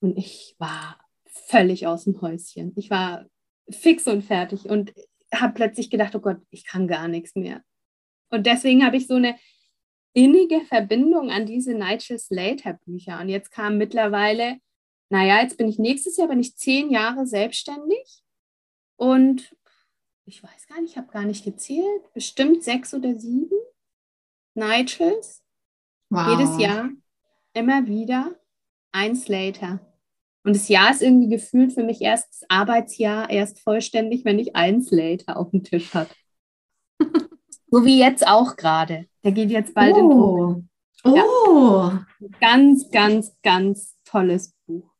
[0.00, 2.72] Und ich war völlig aus dem Häuschen.
[2.76, 3.26] Ich war
[3.70, 4.92] fix und fertig und
[5.34, 7.62] habe plötzlich gedacht, oh Gott, ich kann gar nichts mehr.
[8.30, 9.36] Und deswegen habe ich so eine
[10.12, 13.20] innige Verbindung an diese Nigel Slater Bücher.
[13.20, 14.58] Und jetzt kam mittlerweile,
[15.08, 18.22] naja, jetzt bin ich nächstes Jahr, bin ich zehn Jahre selbstständig
[18.96, 19.54] und
[20.24, 23.56] ich weiß gar nicht, ich habe gar nicht gezählt, bestimmt sechs oder sieben
[24.54, 25.42] Nigels.
[26.10, 26.38] Wow.
[26.38, 26.90] Jedes Jahr
[27.52, 28.38] immer wieder
[28.92, 29.80] ein Slater.
[30.42, 34.56] Und das Jahr ist irgendwie gefühlt für mich erst das Arbeitsjahr erst vollständig, wenn ich
[34.56, 36.10] einen Slater auf dem Tisch habe.
[37.70, 39.06] so wie jetzt auch gerade.
[39.22, 39.98] Der geht jetzt bald oh.
[39.98, 40.64] in Druck.
[41.04, 41.16] Oh.
[41.16, 42.06] Ja.
[42.40, 44.90] Ganz, ganz, ganz tolles Buch.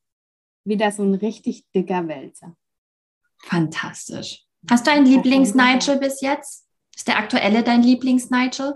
[0.65, 2.55] Wieder so ein richtig dicker Wälzer.
[3.39, 4.45] Fantastisch.
[4.71, 6.67] Hast du einen Lieblings-Nigel bis jetzt?
[6.95, 8.75] Ist der aktuelle dein Lieblings-Nigel?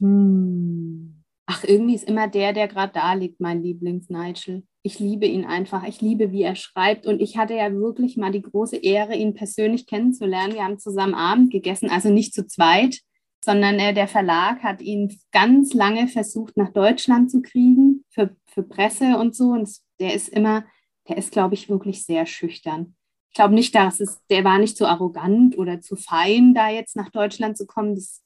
[0.00, 1.22] Hm.
[1.46, 4.66] Ach, irgendwie ist immer der, der gerade da liegt, mein Lieblings-Nigel.
[4.82, 5.84] Ich liebe ihn einfach.
[5.84, 7.06] Ich liebe, wie er schreibt.
[7.06, 10.54] Und ich hatte ja wirklich mal die große Ehre, ihn persönlich kennenzulernen.
[10.54, 13.00] Wir haben zusammen Abend gegessen, also nicht zu zweit,
[13.44, 18.62] sondern äh, der Verlag hat ihn ganz lange versucht, nach Deutschland zu kriegen für, für
[18.62, 19.50] Presse und so.
[19.50, 20.64] Und der ist immer,
[21.08, 22.96] der ist, glaube ich, wirklich sehr schüchtern
[23.32, 26.96] ich glaube nicht, dass es, der war nicht zu arrogant oder zu fein, da jetzt
[26.96, 27.94] nach Deutschland zu kommen.
[27.94, 28.22] Das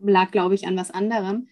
[0.00, 1.48] lag, glaube ich, an was anderem.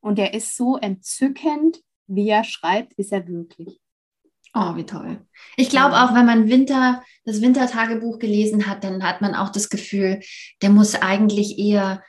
[0.00, 3.80] Und der ist so entzückend, wie er schreibt, ist er wirklich.
[4.54, 5.18] Oh, wie toll.
[5.56, 9.70] Ich glaube auch, wenn man Winter, das Wintertagebuch gelesen hat, dann hat man auch das
[9.70, 10.20] Gefühl,
[10.60, 12.02] der muss eigentlich eher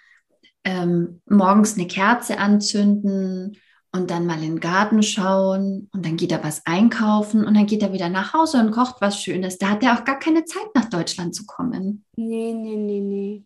[0.66, 3.58] ähm, morgens eine Kerze anzünden
[3.94, 7.68] und dann mal in den Garten schauen und dann geht er was einkaufen und dann
[7.68, 9.58] geht er wieder nach Hause und kocht was Schönes.
[9.58, 12.04] Da hat er auch gar keine Zeit, nach Deutschland zu kommen.
[12.18, 13.44] Nee, nee, nee, nee.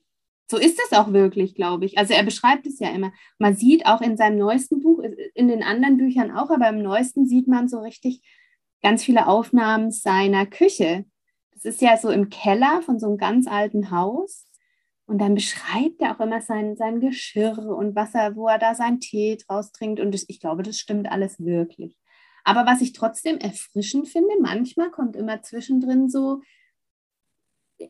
[0.49, 1.97] So ist es auch wirklich, glaube ich.
[1.97, 3.11] Also er beschreibt es ja immer.
[3.37, 5.03] Man sieht auch in seinem neuesten Buch,
[5.37, 8.21] in den anderen Büchern auch, aber im neuesten sieht man so richtig
[8.81, 11.05] ganz viele Aufnahmen seiner Küche.
[11.51, 14.45] Das ist ja so im Keller von so einem ganz alten Haus.
[15.05, 18.75] Und dann beschreibt er auch immer sein, sein Geschirr und was er, wo er da
[18.75, 20.01] seinen Tee draus trinkt.
[20.01, 21.97] Und ich glaube, das stimmt alles wirklich.
[22.43, 26.41] Aber was ich trotzdem erfrischend finde, manchmal kommt immer zwischendrin so,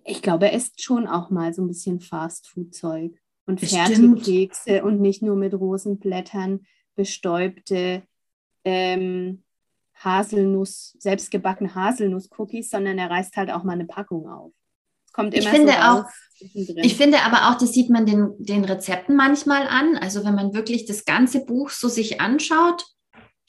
[0.04, 5.22] ich glaube, er isst schon auch mal so ein bisschen Fastfood-Zeug und Fertigkekse und nicht
[5.22, 6.66] nur mit Rosenblättern
[6.98, 8.04] bestäubte
[8.66, 9.44] ähm,
[9.96, 14.52] Haselnuss, selbstgebackene Haselnuss-Cookies, sondern er reißt halt auch mal eine Packung auf.
[15.14, 16.06] Kommt immer ich finde so auch,
[16.76, 19.98] ich finde aber auch, das sieht man den, den Rezepten manchmal an.
[19.98, 22.86] Also wenn man wirklich das ganze Buch so sich anschaut,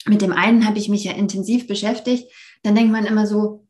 [0.05, 2.31] mit dem einen habe ich mich ja intensiv beschäftigt,
[2.63, 3.67] dann denkt man immer so,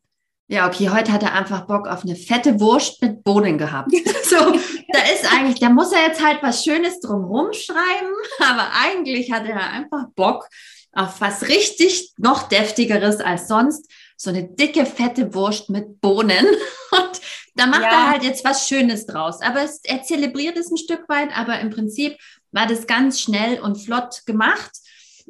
[0.50, 3.92] ja, okay, heute hat er einfach Bock auf eine fette Wurst mit Bohnen gehabt.
[4.24, 9.30] so, da ist eigentlich, da muss er jetzt halt was Schönes drumherum schreiben, aber eigentlich
[9.30, 10.48] hat er einfach Bock
[10.92, 13.88] auf was richtig noch deftigeres als sonst.
[14.16, 16.46] So eine dicke, fette Wurst mit Bohnen.
[16.90, 17.20] Und
[17.54, 17.90] da macht ja.
[17.90, 19.40] er halt jetzt was Schönes draus.
[19.42, 22.18] Aber es, er zelebriert es ein Stück weit, aber im Prinzip
[22.50, 24.72] war das ganz schnell und flott gemacht.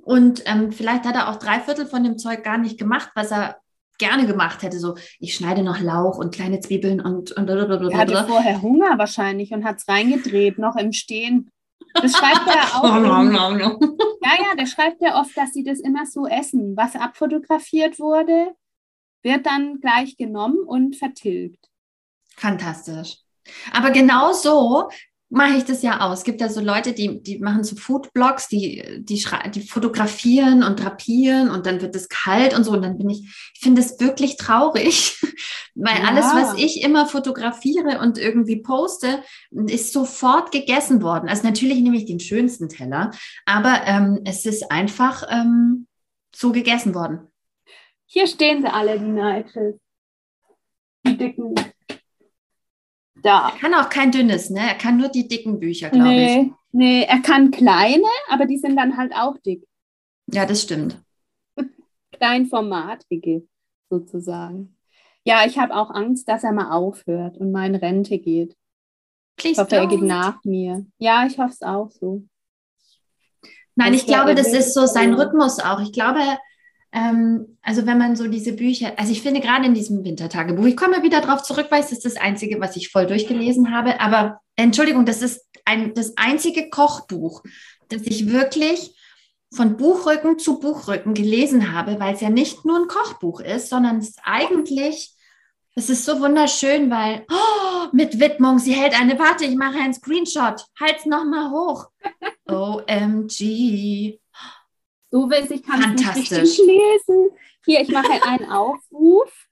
[0.02, 3.30] Und ähm, vielleicht hat er auch drei Viertel von dem Zeug gar nicht gemacht, was
[3.30, 3.59] er
[4.00, 4.80] gerne gemacht hätte.
[4.80, 7.30] So, ich schneide noch Lauch und kleine Zwiebeln und.
[7.32, 11.50] und er hatte vorher Hunger wahrscheinlich und hat es reingedreht, noch im Stehen.
[11.94, 12.82] Das schreibt er auch.
[14.22, 16.76] ja, ja, der schreibt ja oft, dass sie das immer so essen.
[16.76, 18.54] Was abfotografiert wurde,
[19.22, 21.68] wird dann gleich genommen und vertilgt.
[22.36, 23.18] Fantastisch.
[23.72, 24.88] Aber genau so
[25.30, 26.18] mache ich das ja aus.
[26.18, 30.82] Es gibt ja so Leute, die, die machen so Foodblogs, die, die, die fotografieren und
[30.82, 32.72] drapieren und dann wird es kalt und so.
[32.72, 33.20] Und dann bin ich,
[33.54, 35.20] ich finde es wirklich traurig,
[35.76, 36.08] weil ja.
[36.08, 41.28] alles, was ich immer fotografiere und irgendwie poste, ist sofort gegessen worden.
[41.28, 43.12] Also natürlich nehme ich den schönsten Teller,
[43.46, 45.86] aber ähm, es ist einfach ähm,
[46.34, 47.28] so gegessen worden.
[48.06, 49.78] Hier stehen sie alle, die Nigels.
[51.06, 51.54] Die dicken
[53.22, 53.48] da.
[53.48, 54.60] Er kann auch kein dünnes, ne?
[54.60, 56.52] Er kann nur die dicken Bücher, glaube nee, ich.
[56.72, 59.66] Nee, er kann kleine, aber die sind dann halt auch dick.
[60.26, 61.00] Ja, das stimmt.
[62.12, 63.46] Kleinformatige
[63.88, 64.76] sozusagen.
[65.24, 68.56] Ja, ich habe auch Angst, dass er mal aufhört und mal in Rente geht.
[69.36, 69.80] Please ich hoffe, don't.
[69.80, 70.86] er geht nach mir.
[70.98, 72.24] Ja, ich hoffe es auch so.
[73.74, 75.80] Nein, ich glaube, das ist so sein Rhythmus auch.
[75.80, 76.20] Ich glaube,
[76.92, 80.76] ähm, also wenn man so diese Bücher, also ich finde gerade in diesem Wintertagebuch, ich
[80.76, 84.40] komme wieder darauf zurück, weil es ist das einzige, was ich voll durchgelesen habe, aber
[84.56, 87.42] Entschuldigung, das ist ein, das einzige Kochbuch,
[87.88, 88.96] das ich wirklich
[89.52, 93.98] von Buchrücken zu Buchrücken gelesen habe, weil es ja nicht nur ein Kochbuch ist, sondern
[93.98, 95.12] es ist eigentlich,
[95.74, 99.94] es ist so wunderschön, weil oh, mit Widmung, sie hält eine, warte, ich mache einen
[99.94, 101.86] Screenshot, halt's nochmal hoch.
[102.48, 104.18] OMG.
[105.10, 107.30] Du willst, ich kann es nicht richtig lesen.
[107.64, 109.48] Hier, ich mache einen Aufruf.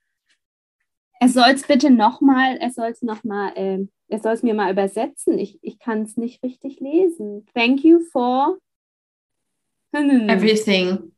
[1.19, 4.71] Er soll es bitte nochmal, er soll es nochmal, äh, er soll es mir mal
[4.71, 5.37] übersetzen.
[5.37, 7.45] Ich, ich kann es nicht richtig lesen.
[7.53, 8.57] Thank you for
[9.91, 11.11] everything.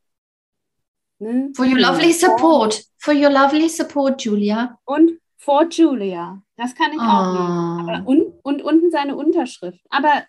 [1.20, 1.52] Ne?
[1.54, 2.84] For your lovely support.
[2.98, 4.76] For your lovely support, Julia.
[4.84, 6.42] Und for Julia.
[6.56, 7.02] Das kann ich oh.
[7.02, 7.88] auch lesen.
[7.88, 9.80] Aber, und, und unten seine Unterschrift.
[9.88, 10.24] Aber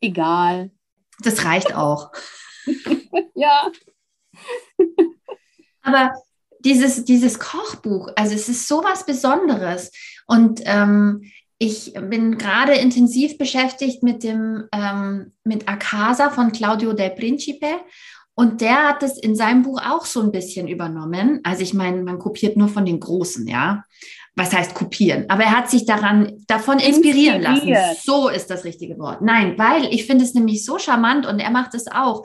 [0.00, 0.70] egal.
[1.22, 2.12] Das reicht auch.
[3.34, 3.70] ja.
[5.82, 6.12] Aber
[6.60, 9.90] dieses, dieses Kochbuch, also es ist so was Besonderes.
[10.26, 11.22] Und ähm,
[11.58, 17.66] ich bin gerade intensiv beschäftigt mit dem ähm, mit Acasa von Claudio del Principe
[18.34, 21.40] und der hat es in seinem Buch auch so ein bisschen übernommen.
[21.44, 23.84] Also ich meine, man kopiert nur von den Großen, ja.
[24.34, 25.26] Was heißt kopieren?
[25.28, 27.78] Aber er hat sich daran davon inspirieren Inspiriert.
[27.78, 28.00] lassen.
[28.02, 29.20] So ist das richtige Wort.
[29.20, 32.24] Nein, weil ich finde es nämlich so charmant und er macht es auch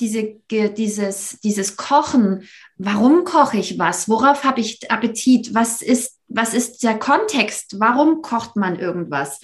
[0.00, 6.54] diese, dieses, dieses Kochen, warum koche ich was, worauf habe ich Appetit, was ist, was
[6.54, 9.40] ist der Kontext, warum kocht man irgendwas.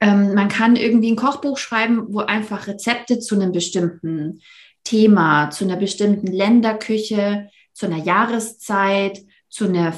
[0.00, 4.40] Ähm, man kann irgendwie ein Kochbuch schreiben, wo einfach Rezepte zu einem bestimmten
[4.84, 9.92] Thema, zu einer bestimmten Länderküche, zu einer Jahreszeit, zu einer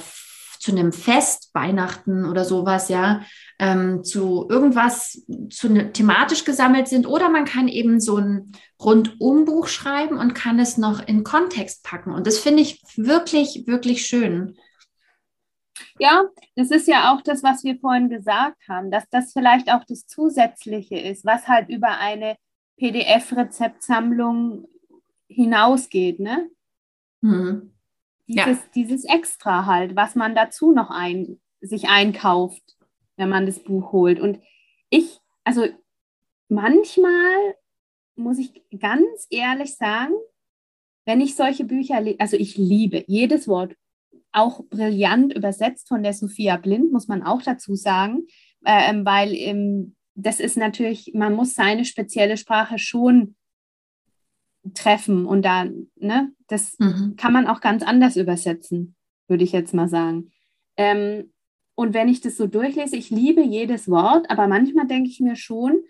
[0.61, 3.23] zu einem Fest, Weihnachten oder sowas, ja,
[3.61, 7.07] ähm, zu irgendwas zu ne, thematisch gesammelt sind.
[7.07, 12.13] Oder man kann eben so ein Rundumbuch schreiben und kann es noch in Kontext packen.
[12.13, 14.57] Und das finde ich wirklich, wirklich schön.
[15.99, 16.25] Ja,
[16.57, 20.07] das ist ja auch das, was wir vorhin gesagt haben, dass das vielleicht auch das
[20.07, 22.37] Zusätzliche ist, was halt über eine
[22.79, 24.67] PDF-Rezeptsammlung
[25.29, 26.49] hinausgeht, ne?
[27.21, 27.71] Mhm
[28.31, 28.71] dieses, ja.
[28.75, 32.63] dieses Extra halt, was man dazu noch ein, sich einkauft,
[33.21, 34.19] wenn man das Buch holt.
[34.19, 34.41] Und
[34.89, 35.67] ich, also
[36.49, 37.55] manchmal
[38.17, 40.15] muss ich ganz ehrlich sagen,
[41.05, 43.77] wenn ich solche Bücher, also ich liebe jedes Wort,
[44.33, 48.27] auch brillant übersetzt von der Sophia Blind, muss man auch dazu sagen,
[48.65, 53.35] äh, weil ähm, das ist natürlich, man muss seine spezielle Sprache schon
[54.75, 55.67] treffen und da,
[55.97, 57.17] ne, das mhm.
[57.17, 58.95] kann man auch ganz anders übersetzen,
[59.27, 60.31] würde ich jetzt mal sagen.
[60.77, 61.33] Ähm,
[61.81, 65.35] und wenn ich das so durchlese, ich liebe jedes Wort, aber manchmal denke ich mir
[65.35, 65.83] schon,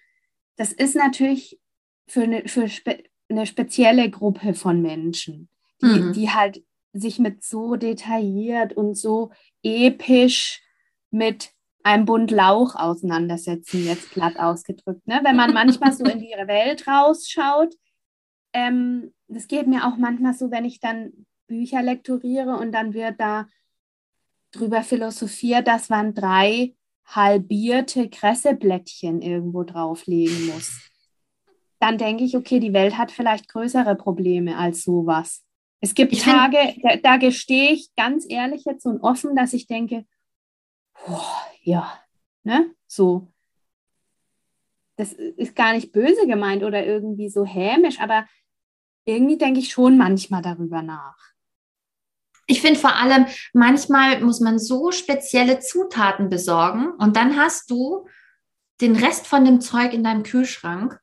[0.55, 1.59] das ist natürlich
[2.07, 5.49] für eine, für spe eine spezielle Gruppe von Menschen,
[5.83, 6.13] die, mhm.
[6.13, 6.63] die halt
[6.93, 9.33] sich mit so detailliert und so
[9.65, 10.63] episch
[11.11, 11.51] mit
[11.83, 15.05] einem Bund Lauch auseinandersetzen, jetzt platt ausgedrückt.
[15.09, 15.19] Ne?
[15.25, 17.75] Wenn man manchmal so in die Welt rausschaut,
[18.53, 23.19] ähm, das geht mir auch manchmal so, wenn ich dann Bücher lektoriere und dann wird
[23.19, 23.49] da
[24.53, 26.75] drüber philosophiert, dass man drei
[27.05, 30.91] halbierte Kresseblättchen irgendwo drauflegen muss.
[31.81, 35.45] Dann denke ich, okay, die Welt hat vielleicht größere Probleme als sowas.
[35.81, 39.67] Es gibt ich Tage, da, da gestehe ich ganz ehrlich jetzt und offen, dass ich
[39.67, 40.05] denke,
[41.09, 41.19] oh,
[41.63, 41.99] ja,
[42.45, 43.33] ne, so.
[44.97, 48.27] Das ist gar nicht böse gemeint oder irgendwie so hämisch, aber
[49.07, 51.30] irgendwie denke ich schon manchmal darüber nach.
[52.51, 58.09] Ich finde vor allem, manchmal muss man so spezielle Zutaten besorgen und dann hast du
[58.81, 60.99] den Rest von dem Zeug in deinem Kühlschrank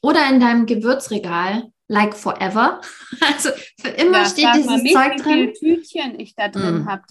[0.00, 2.80] oder in deinem Gewürzregal, like forever.
[3.20, 5.48] Also für immer ja, steht dieses nicht, Zeug drin.
[5.48, 6.88] Wie viele Tütchen ich da drin mm.
[6.88, 7.02] habe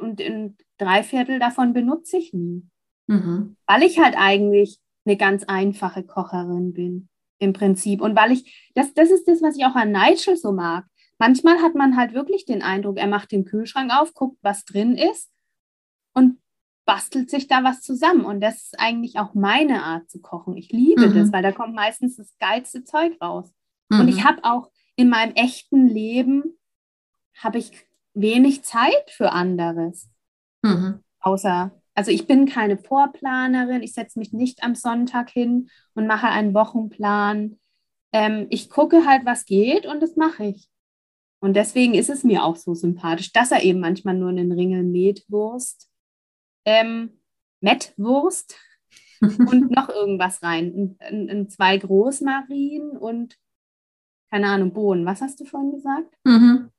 [0.00, 2.64] und in drei Viertel davon benutze ich nie.
[3.06, 3.56] Mhm.
[3.66, 7.08] Weil ich halt eigentlich eine ganz einfache Kocherin bin
[7.38, 8.00] im Prinzip.
[8.00, 10.84] Und weil ich, das, das ist das, was ich auch an Nigel so mag.
[11.20, 14.96] Manchmal hat man halt wirklich den Eindruck, er macht den Kühlschrank auf, guckt, was drin
[14.96, 15.30] ist
[16.14, 16.40] und
[16.86, 18.24] bastelt sich da was zusammen.
[18.24, 20.56] Und das ist eigentlich auch meine Art zu kochen.
[20.56, 21.14] Ich liebe mhm.
[21.14, 23.52] das, weil da kommt meistens das geilste Zeug raus.
[23.90, 24.00] Mhm.
[24.00, 26.58] Und ich habe auch in meinem echten Leben,
[27.36, 27.70] habe ich
[28.14, 30.10] wenig Zeit für anderes.
[30.62, 31.04] Mhm.
[31.20, 36.28] Außer also ich bin keine Vorplanerin, ich setze mich nicht am Sonntag hin und mache
[36.28, 37.58] einen Wochenplan.
[38.12, 40.68] Ähm, ich gucke halt, was geht und das mache ich.
[41.40, 44.84] Und deswegen ist es mir auch so sympathisch, dass er eben manchmal nur einen Ringel
[44.84, 45.90] Metwurst,
[46.66, 47.20] ähm,
[47.60, 48.56] Mettwurst
[49.20, 50.96] und noch irgendwas rein.
[51.00, 53.38] In, in, zwei Großmarien und
[54.30, 55.06] keine Ahnung, Bohnen.
[55.06, 56.14] Was hast du vorhin gesagt?
[56.24, 56.70] Mhm.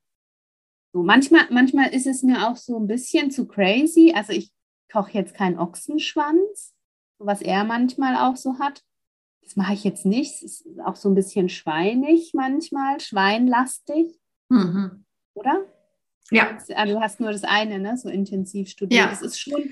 [0.94, 4.14] So, manchmal, manchmal ist es mir auch so ein bisschen zu crazy.
[4.16, 4.52] Also ich
[4.92, 6.76] koche jetzt keinen Ochsenschwanz,
[7.18, 8.84] was er manchmal auch so hat.
[9.42, 10.44] das mache ich jetzt nicht.
[10.44, 14.21] Es ist auch so ein bisschen schweinig manchmal, schweinlastig.
[14.52, 15.06] Mhm.
[15.34, 15.66] Oder?
[16.30, 16.58] Ja.
[16.76, 17.98] Also du hast nur das eine, ne?
[17.98, 19.06] so intensiv studiert.
[19.06, 19.12] Ja.
[19.12, 19.72] Es ist schon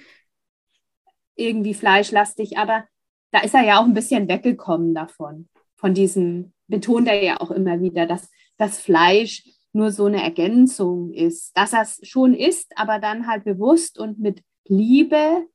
[1.36, 2.86] irgendwie fleischlastig, aber
[3.32, 5.50] da ist er ja auch ein bisschen weggekommen davon.
[5.76, 11.14] Von diesem, betont er ja auch immer wieder, dass das Fleisch nur so eine Ergänzung
[11.14, 15.48] ist, dass er es schon ist, aber dann halt bewusst und mit Liebe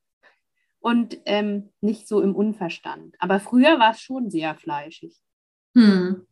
[0.80, 3.16] und ähm, nicht so im Unverstand.
[3.18, 5.18] Aber früher war es schon sehr fleischig.
[5.74, 6.26] Hm.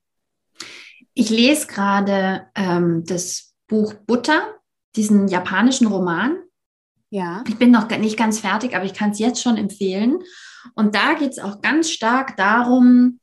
[1.14, 4.54] Ich lese gerade ähm, das Buch Butter,
[4.96, 6.38] diesen japanischen Roman.
[7.10, 7.44] Ja.
[7.46, 10.20] Ich bin noch nicht ganz fertig, aber ich kann es jetzt schon empfehlen.
[10.74, 13.20] Und da geht es auch ganz stark darum,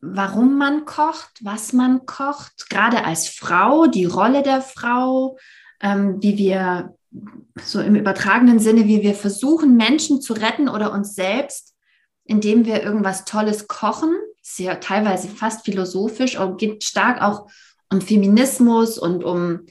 [0.00, 5.36] warum man kocht, was man kocht, gerade als Frau, die Rolle der Frau,
[5.80, 6.94] ähm, wie wir
[7.62, 11.74] so im übertragenen Sinne, wie wir versuchen, Menschen zu retten oder uns selbst,
[12.24, 14.14] indem wir irgendwas Tolles kochen.
[14.52, 17.48] Sehr teilweise fast philosophisch und geht stark auch
[17.90, 19.66] um Feminismus und um,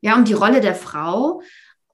[0.00, 1.42] ja, um die Rolle der Frau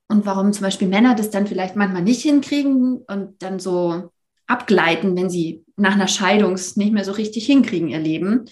[0.08, 4.10] und warum zum Beispiel Männer das dann vielleicht manchmal nicht hinkriegen und dann so
[4.46, 8.44] abgleiten, wenn sie nach einer Scheidung nicht mehr so richtig hinkriegen, ihr Leben.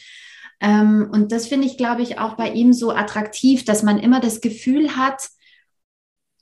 [0.61, 4.20] Ähm, und das finde ich, glaube ich, auch bei ihm so attraktiv, dass man immer
[4.20, 5.28] das Gefühl hat,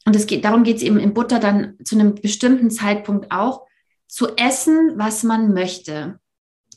[0.05, 3.67] und es geht, darum geht es eben in Butter dann zu einem bestimmten Zeitpunkt auch,
[4.09, 6.19] zu essen, was man möchte.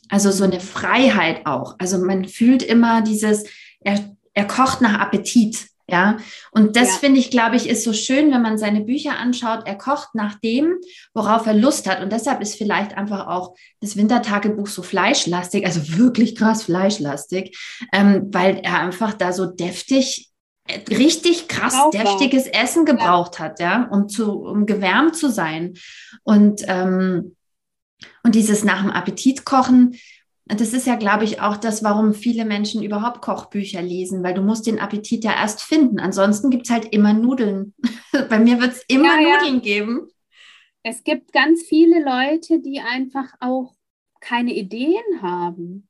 [0.08, 1.76] Also so eine Freiheit auch.
[1.78, 3.44] Also man fühlt immer dieses,
[3.80, 3.98] er,
[4.34, 5.68] er kocht nach Appetit.
[5.88, 6.16] Ja,
[6.50, 6.94] und das ja.
[6.94, 9.68] finde ich, glaube ich, ist so schön, wenn man seine Bücher anschaut.
[9.68, 10.74] Er kocht nach dem,
[11.14, 12.02] worauf er Lust hat.
[12.02, 17.56] Und deshalb ist vielleicht einfach auch das Wintertagebuch so fleischlastig, also wirklich krass fleischlastig,
[17.92, 20.32] ähm, weil er einfach da so deftig
[20.90, 22.02] richtig krass Brauchbar.
[22.02, 23.44] deftiges Essen gebraucht ja.
[23.44, 25.74] hat, ja, um zu, um gewärmt zu sein.
[26.24, 27.36] Und, ähm,
[28.22, 29.96] und dieses nach dem Appetit kochen,
[30.48, 34.42] das ist ja, glaube ich, auch das, warum viele Menschen überhaupt Kochbücher lesen, weil du
[34.42, 35.98] musst den Appetit ja erst finden.
[35.98, 37.74] Ansonsten gibt es halt immer Nudeln.
[38.28, 39.60] Bei mir wird es immer ja, Nudeln ja.
[39.60, 40.08] geben.
[40.84, 43.74] Es gibt ganz viele Leute, die einfach auch
[44.20, 45.88] keine Ideen haben.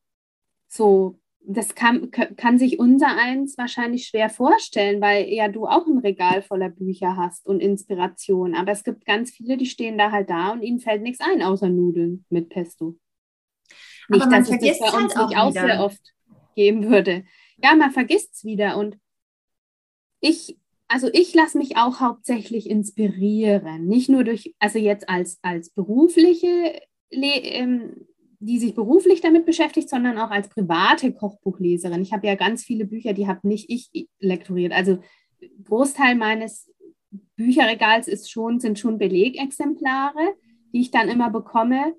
[0.68, 1.18] So,
[1.48, 6.42] das kann, kann sich unser eins wahrscheinlich schwer vorstellen, weil ja du auch ein Regal
[6.42, 8.54] voller Bücher hast und Inspiration.
[8.54, 11.42] Aber es gibt ganz viele, die stehen da halt da und ihnen fällt nichts ein,
[11.42, 12.96] außer Nudeln mit Pesto.
[14.08, 16.14] Nicht, Aber man dass vergisst es das bei uns halt nicht auch sehr oft
[16.56, 17.24] geben würde.
[17.62, 18.76] Ja, man vergisst es wieder.
[18.76, 18.98] Und
[20.20, 23.86] ich, also ich lasse mich auch hauptsächlich inspirieren.
[23.86, 26.80] Nicht nur durch, also jetzt als, als berufliche
[27.10, 28.06] ähm,
[28.38, 32.02] die sich beruflich damit beschäftigt, sondern auch als private Kochbuchleserin.
[32.02, 34.72] Ich habe ja ganz viele Bücher, die habe nicht ich lektoriert.
[34.72, 34.98] Also
[35.64, 36.72] Großteil meines
[37.36, 40.34] Bücherregals ist schon, sind schon Belegexemplare,
[40.72, 41.94] die ich dann immer bekomme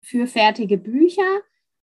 [0.00, 1.40] für fertige Bücher.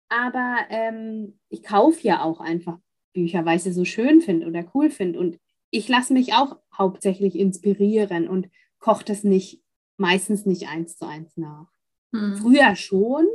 [0.09, 2.79] Aber ähm, ich kaufe ja auch einfach
[3.13, 5.19] Bücher, weil ich sie so schön finde oder cool finde.
[5.19, 5.39] Und
[5.71, 8.49] ich lasse mich auch hauptsächlich inspirieren und
[8.79, 9.63] koche das nicht,
[9.97, 11.69] meistens nicht eins zu eins nach.
[12.15, 12.37] Hm.
[12.37, 13.27] Früher schon,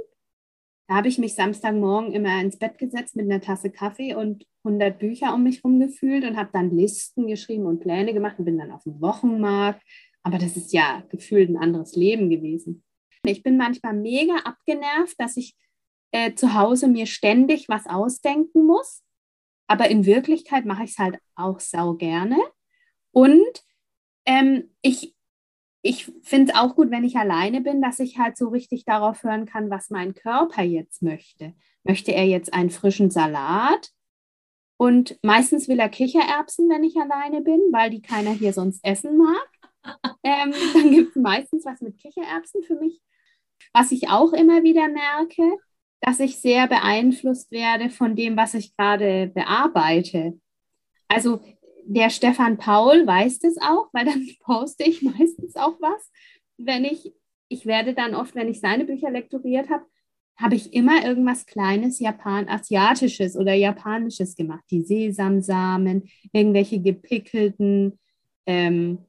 [0.88, 4.98] da habe ich mich Samstagmorgen immer ins Bett gesetzt mit einer Tasse Kaffee und 100
[4.98, 8.58] Bücher um mich herum gefühlt und habe dann Listen geschrieben und Pläne gemacht und bin
[8.58, 9.82] dann auf dem Wochenmarkt.
[10.24, 12.84] Aber das ist ja gefühlt ein anderes Leben gewesen.
[13.26, 15.56] Ich bin manchmal mega abgenervt, dass ich
[16.12, 19.04] äh, zu Hause mir ständig was ausdenken muss.
[19.68, 22.38] Aber in Wirklichkeit mache ich es halt auch sau gerne.
[23.12, 23.64] Und
[24.26, 25.17] ähm, ich
[25.88, 29.24] ich finde es auch gut, wenn ich alleine bin, dass ich halt so richtig darauf
[29.24, 31.54] hören kann, was mein Körper jetzt möchte.
[31.84, 33.92] Möchte er jetzt einen frischen Salat?
[34.78, 39.18] Und meistens will er Kichererbsen, wenn ich alleine bin, weil die keiner hier sonst essen
[39.18, 39.48] mag.
[40.22, 43.00] Ähm, dann gibt es meistens was mit Kichererbsen für mich.
[43.72, 45.58] Was ich auch immer wieder merke,
[46.02, 50.38] dass ich sehr beeinflusst werde von dem, was ich gerade bearbeite.
[51.08, 51.40] Also
[51.88, 56.12] der Stefan Paul weiß das auch, weil dann poste ich meistens auch was.
[56.58, 57.14] Wenn ich,
[57.48, 59.86] ich werde dann oft, wenn ich seine Bücher lektoriert habe,
[60.36, 64.64] habe ich immer irgendwas Kleines, Japan, Asiatisches oder Japanisches gemacht.
[64.70, 67.98] Die Sesamsamen, irgendwelche gepickelten
[68.46, 69.00] ähm,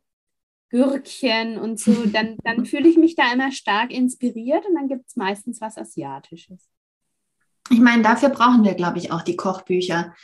[0.70, 1.93] Gürkchen und so.
[2.12, 5.76] Dann, dann fühle ich mich da immer stark inspiriert und dann gibt es meistens was
[5.76, 6.68] Asiatisches.
[7.70, 10.14] Ich meine, dafür brauchen wir, glaube ich, auch die Kochbücher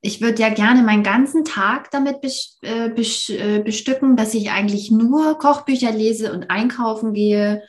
[0.00, 2.18] ich würde ja gerne meinen ganzen Tag damit
[2.62, 7.62] äh, äh, bestücken, dass ich eigentlich nur Kochbücher lese und einkaufen gehe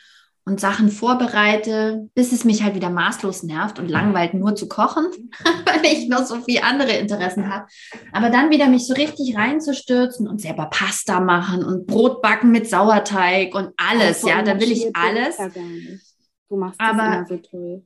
[0.45, 5.05] und Sachen vorbereite, bis es mich halt wieder maßlos nervt und langweilt, nur zu kochen,
[5.65, 7.67] weil ich noch so viele andere Interessen habe.
[8.11, 12.69] Aber dann wieder mich so richtig reinzustürzen und selber Pasta machen und Brot backen mit
[12.69, 15.37] Sauerteig und alles, ja, dann will ich alles.
[16.49, 17.83] Du machst das aber, immer so toll.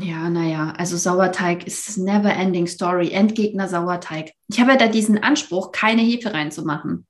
[0.00, 3.10] Ja, naja, also Sauerteig ist never ending story.
[3.10, 4.32] Endgegner Sauerteig.
[4.48, 7.06] Ich habe ja da diesen Anspruch, keine Hefe reinzumachen.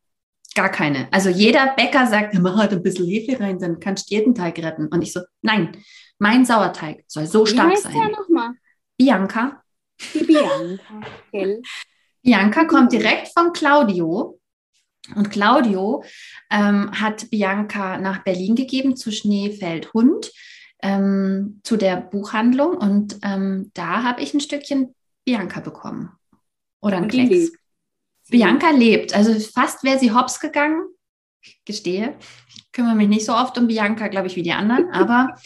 [0.54, 1.08] Gar keine.
[1.12, 4.58] Also jeder Bäcker sagt, mach halt ein bisschen Hefe rein, dann kannst du jeden Teig
[4.58, 4.86] retten.
[4.86, 5.76] Und ich so, nein,
[6.18, 7.94] mein Sauerteig soll so Wie stark heißt sein.
[7.94, 8.50] Der nochmal?
[8.96, 9.62] Bianca.
[10.14, 11.00] Die Bianca.
[11.32, 11.62] Gell?
[12.22, 14.38] Bianca kommt direkt von Claudio.
[15.16, 16.04] Und Claudio
[16.50, 20.30] ähm, hat Bianca nach Berlin gegeben zu Schneefeld Hund
[20.82, 26.10] ähm, zu der Buchhandlung und ähm, da habe ich ein Stückchen Bianca bekommen.
[26.80, 27.30] Oder ein Klecks.
[27.30, 27.56] Lebt.
[28.28, 29.14] Bianca lebt.
[29.14, 30.82] Also fast wäre sie hops gegangen.
[31.40, 32.16] Ich gestehe.
[32.48, 35.36] Ich kümmere mich nicht so oft um Bianca, glaube ich, wie die anderen, aber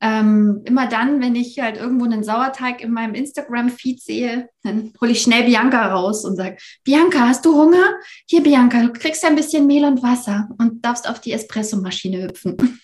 [0.00, 5.10] ähm, immer dann, wenn ich halt irgendwo einen Sauerteig in meinem Instagram-Feed sehe, dann hole
[5.10, 7.96] ich schnell Bianca raus und sage, Bianca, hast du Hunger?
[8.26, 12.80] Hier, Bianca, du kriegst ein bisschen Mehl und Wasser und darfst auf die Espressomaschine hüpfen.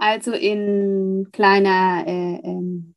[0.00, 2.94] Also in kleiner äh, ähm,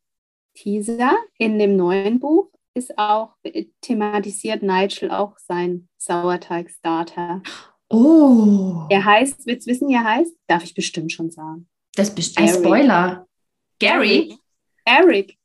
[0.54, 7.42] Teaser in dem neuen Buch ist auch äh, thematisiert Nigel auch sein Sauerteig-Starter.
[7.90, 8.86] Oh.
[8.88, 10.34] Er heißt, willst du wissen, wie er heißt?
[10.46, 11.68] Darf ich bestimmt schon sagen.
[11.96, 13.26] Das ist ein Spoiler.
[13.80, 14.38] Gary?
[14.84, 15.36] Eric.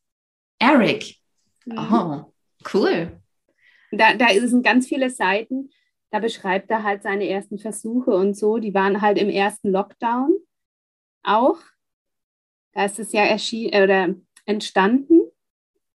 [0.59, 1.15] Eric.
[1.65, 1.77] Mhm.
[1.77, 2.33] Oh,
[2.71, 3.19] cool.
[3.91, 5.71] Da, da sind ganz viele Seiten,
[6.11, 8.59] da beschreibt er halt seine ersten Versuche und so.
[8.59, 10.37] Die waren halt im ersten Lockdown
[11.27, 11.57] auch.
[12.73, 14.15] Da ist es ja erschienen äh, oder
[14.45, 15.21] entstanden,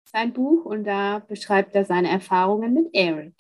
[0.04, 3.34] sein Buch, und da beschreibt er seine Erfahrungen mit Eric.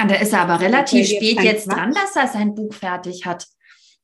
[0.00, 1.76] Und ah, da ist er aber relativ spät jetzt Quatsch.
[1.76, 3.46] dran, dass er sein Buch fertig hat.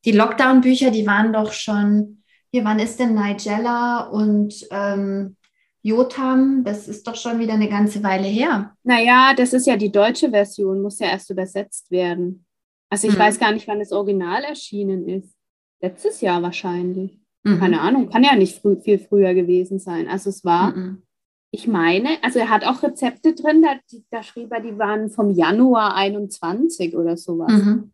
[0.04, 5.36] Die Lockdown-Bücher, die waren doch schon, hier, wann ist denn Nigella und ähm,
[5.82, 6.62] Jotam?
[6.62, 8.76] Das ist doch schon wieder eine ganze Weile her.
[8.84, 12.44] Naja, das ist ja die deutsche Version, muss ja erst übersetzt werden.
[12.90, 13.20] Also ich hm.
[13.20, 15.37] weiß gar nicht, wann das Original erschienen ist
[15.80, 17.18] letztes Jahr wahrscheinlich.
[17.44, 17.58] Mhm.
[17.58, 20.08] Keine Ahnung, kann ja nicht früh, viel früher gewesen sein.
[20.08, 21.02] Also es war, mhm.
[21.50, 23.76] ich meine, also er hat auch Rezepte drin, da,
[24.10, 27.52] da, schrieb er, die waren vom Januar 21 oder sowas.
[27.52, 27.92] Mhm.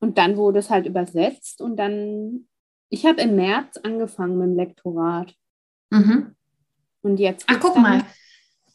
[0.00, 2.46] Und dann wurde es halt übersetzt und dann,
[2.88, 5.34] ich habe im März angefangen mit dem Lektorat.
[5.90, 6.34] Mhm.
[7.02, 7.44] Und jetzt.
[7.48, 8.04] Ach, guck mal.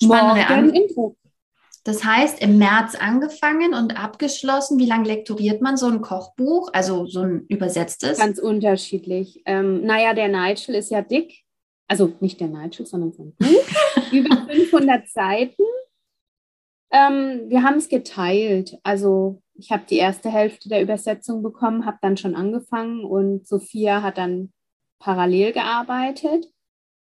[0.01, 1.15] Spannende morgen Intro.
[1.85, 4.79] Das heißt, im März angefangen und abgeschlossen.
[4.79, 8.17] Wie lange lektoriert man so ein Kochbuch, also so ein übersetztes?
[8.17, 9.43] Ganz unterschiedlich.
[9.45, 11.43] Ähm, naja, der Nigel ist ja dick.
[11.87, 14.11] Also nicht der Nigel, sondern sein Buch.
[14.11, 15.63] Über 500 Seiten.
[16.91, 18.79] Ähm, wir haben es geteilt.
[18.81, 24.01] Also ich habe die erste Hälfte der Übersetzung bekommen, habe dann schon angefangen und Sophia
[24.01, 24.51] hat dann
[24.97, 26.47] parallel gearbeitet.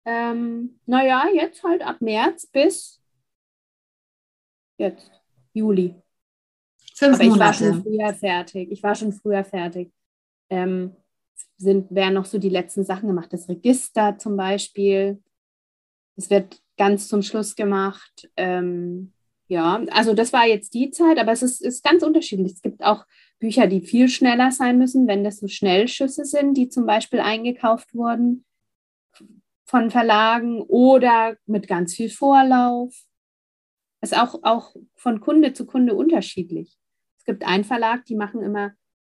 [0.05, 3.01] Ähm, naja, jetzt halt ab März bis
[4.79, 5.11] Jetzt,
[5.53, 5.95] Juli.
[6.95, 7.45] Fünf Aber ich Monate.
[7.45, 8.70] war schon früher fertig.
[8.70, 9.93] Ich war schon früher fertig.
[10.51, 10.95] Ähm,
[11.57, 13.33] sind, werden noch so die letzten Sachen gemacht.
[13.33, 15.22] Das Register zum Beispiel.
[16.16, 18.31] Das wird ganz zum Schluss gemacht.
[18.37, 19.12] Ähm,
[19.49, 22.53] ja, also das war jetzt die Zeit, aber es ist, ist ganz unterschiedlich.
[22.53, 23.05] Es gibt auch
[23.39, 27.95] Bücher, die viel schneller sein müssen, wenn das so Schnellschüsse sind, die zum Beispiel eingekauft
[27.95, 28.45] wurden
[29.66, 32.95] von Verlagen oder mit ganz viel Vorlauf.
[34.05, 36.77] Das ist auch, auch von Kunde zu Kunde unterschiedlich.
[37.17, 38.73] Es gibt einen Verlag, die machen immer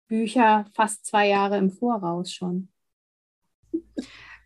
[0.07, 2.69] Bücher fast zwei Jahre im Voraus schon.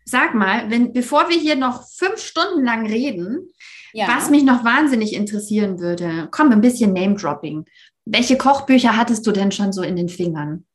[0.04, 3.52] Sag mal, wenn, bevor wir hier noch fünf Stunden lang reden,
[3.92, 4.08] ja.
[4.08, 7.64] was mich noch wahnsinnig interessieren würde, komm, ein bisschen Name-Dropping.
[8.04, 10.66] Welche Kochbücher hattest du denn schon so in den Fingern?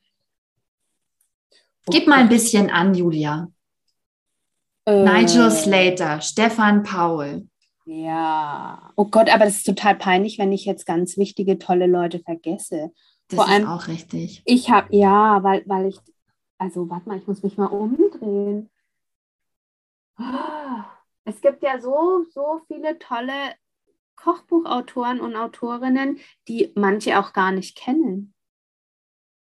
[1.87, 3.51] Gib mal ein bisschen an, Julia.
[4.85, 7.49] Äh, Nigel Slater, Stefan Paul.
[7.87, 8.91] Ja.
[8.97, 12.91] Oh Gott, aber das ist total peinlich, wenn ich jetzt ganz wichtige, tolle Leute vergesse.
[13.29, 14.41] Das Vor ist allem, auch richtig.
[14.43, 15.97] Ich habe, ja, weil, weil ich,
[16.57, 18.69] also warte mal, ich muss mich mal umdrehen.
[21.23, 23.53] Es gibt ja so, so viele tolle
[24.17, 26.19] Kochbuchautoren und Autorinnen,
[26.49, 28.33] die manche auch gar nicht kennen.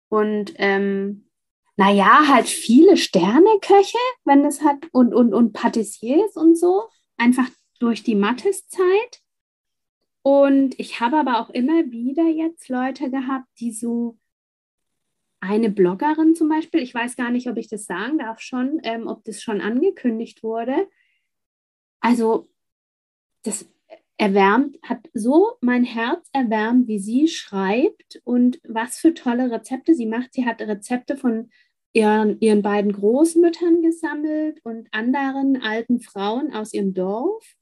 [0.10, 1.30] Und ähm,
[1.78, 6.90] naja, halt viele Sterneköche, wenn es hat, und, und, und Patissiers und so.
[7.16, 7.48] Einfach
[7.80, 9.22] durch die Matheszeit.
[10.22, 14.18] Und ich habe aber auch immer wieder jetzt Leute gehabt, die so
[15.42, 19.08] eine Bloggerin zum Beispiel, ich weiß gar nicht, ob ich das sagen darf schon, ähm,
[19.08, 20.88] ob das schon angekündigt wurde.
[22.00, 22.50] Also
[23.44, 23.68] das
[24.18, 30.06] erwärmt, hat so mein Herz erwärmt, wie sie schreibt und was für tolle Rezepte sie
[30.06, 30.34] macht.
[30.34, 31.50] Sie hat Rezepte von
[31.92, 37.56] ihren, ihren beiden Großmüttern gesammelt und anderen alten Frauen aus ihrem Dorf.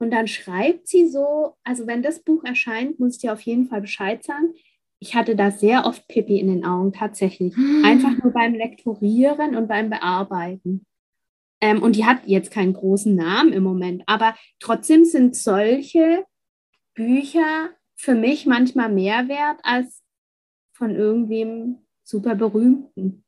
[0.00, 3.66] Und dann schreibt sie so, also wenn das Buch erscheint, muss ich dir auf jeden
[3.66, 4.54] Fall Bescheid sagen.
[4.98, 7.54] Ich hatte da sehr oft Pippi in den Augen tatsächlich.
[7.54, 7.84] Hm.
[7.84, 10.86] Einfach nur beim Lektorieren und beim Bearbeiten.
[11.60, 16.24] Ähm, und die hat jetzt keinen großen Namen im Moment, aber trotzdem sind solche
[16.94, 20.02] Bücher für mich manchmal mehr wert als
[20.72, 23.24] von irgendwem super berühmten.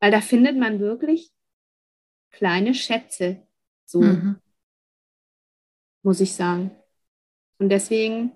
[0.00, 1.30] Weil da findet man wirklich
[2.32, 3.46] kleine Schätze.
[3.84, 4.40] So mhm.
[6.06, 6.70] Muss ich sagen.
[7.58, 8.30] Und deswegen,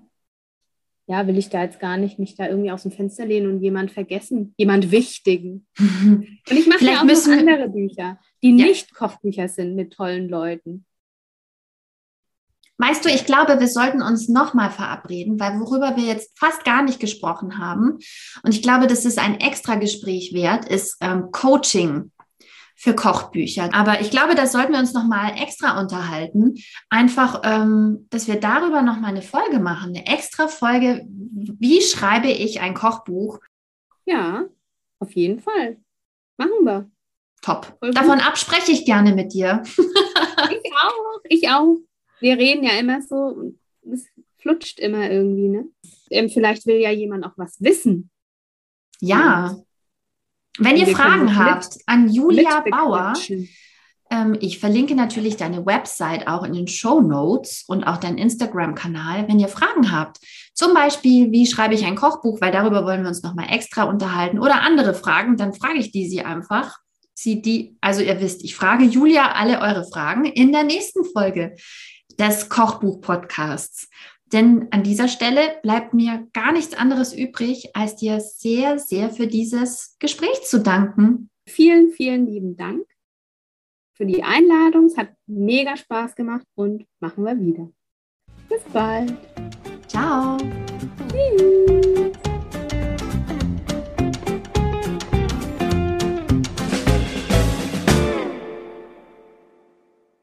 [1.07, 3.63] ja, will ich da jetzt gar nicht mich da irgendwie aus dem Fenster lehnen und
[3.63, 5.69] jemand vergessen, jemand Wichtigen.
[5.79, 8.67] und ich mache ja auch noch andere Bücher, die ja.
[8.67, 10.85] nicht Kochbücher sind mit tollen Leuten.
[12.79, 16.83] Weißt du, ich glaube, wir sollten uns nochmal verabreden, weil worüber wir jetzt fast gar
[16.83, 17.99] nicht gesprochen haben,
[18.43, 22.11] und ich glaube, dass es ein extra Gespräch wert, ist ähm, Coaching
[22.81, 23.69] für Kochbücher.
[23.75, 26.55] Aber ich glaube, das sollten wir uns nochmal extra unterhalten.
[26.89, 31.07] Einfach, ähm, dass wir darüber nochmal eine Folge machen, eine extra Folge.
[31.07, 33.39] Wie schreibe ich ein Kochbuch?
[34.07, 34.47] Ja,
[34.99, 35.79] auf jeden Fall.
[36.39, 36.91] Machen wir.
[37.43, 37.77] Top.
[37.81, 39.63] Davon abspreche ich gerne mit dir.
[39.77, 41.77] ich auch, ich auch
[42.21, 43.55] wir reden ja immer so,
[43.91, 44.07] es
[44.39, 45.69] flutscht immer irgendwie, ne?
[46.11, 48.11] Ähm, vielleicht will ja jemand auch was wissen.
[49.01, 49.57] Ja.
[50.59, 53.15] Wenn ihr Fragen habt an Julia Bauer,
[54.11, 59.29] ähm, ich verlinke natürlich deine Website auch in den Show Notes und auch deinen Instagram-Kanal,
[59.29, 60.19] wenn ihr Fragen habt.
[60.53, 64.39] Zum Beispiel, wie schreibe ich ein Kochbuch, weil darüber wollen wir uns nochmal extra unterhalten
[64.39, 66.79] oder andere Fragen, dann frage ich die sie einfach.
[67.15, 71.55] Sie die, also ihr wisst, ich frage Julia alle eure Fragen in der nächsten Folge
[72.19, 73.89] des Kochbuch-Podcasts.
[74.33, 79.27] Denn an dieser Stelle bleibt mir gar nichts anderes übrig, als dir sehr, sehr für
[79.27, 81.31] dieses Gespräch zu danken.
[81.47, 82.87] Vielen, vielen lieben Dank
[83.95, 84.87] für die Einladung.
[84.87, 87.71] Es hat mega Spaß gemacht und machen wir wieder.
[88.49, 89.13] Bis bald.
[89.89, 90.39] Ciao.
[91.11, 91.80] Tschüss.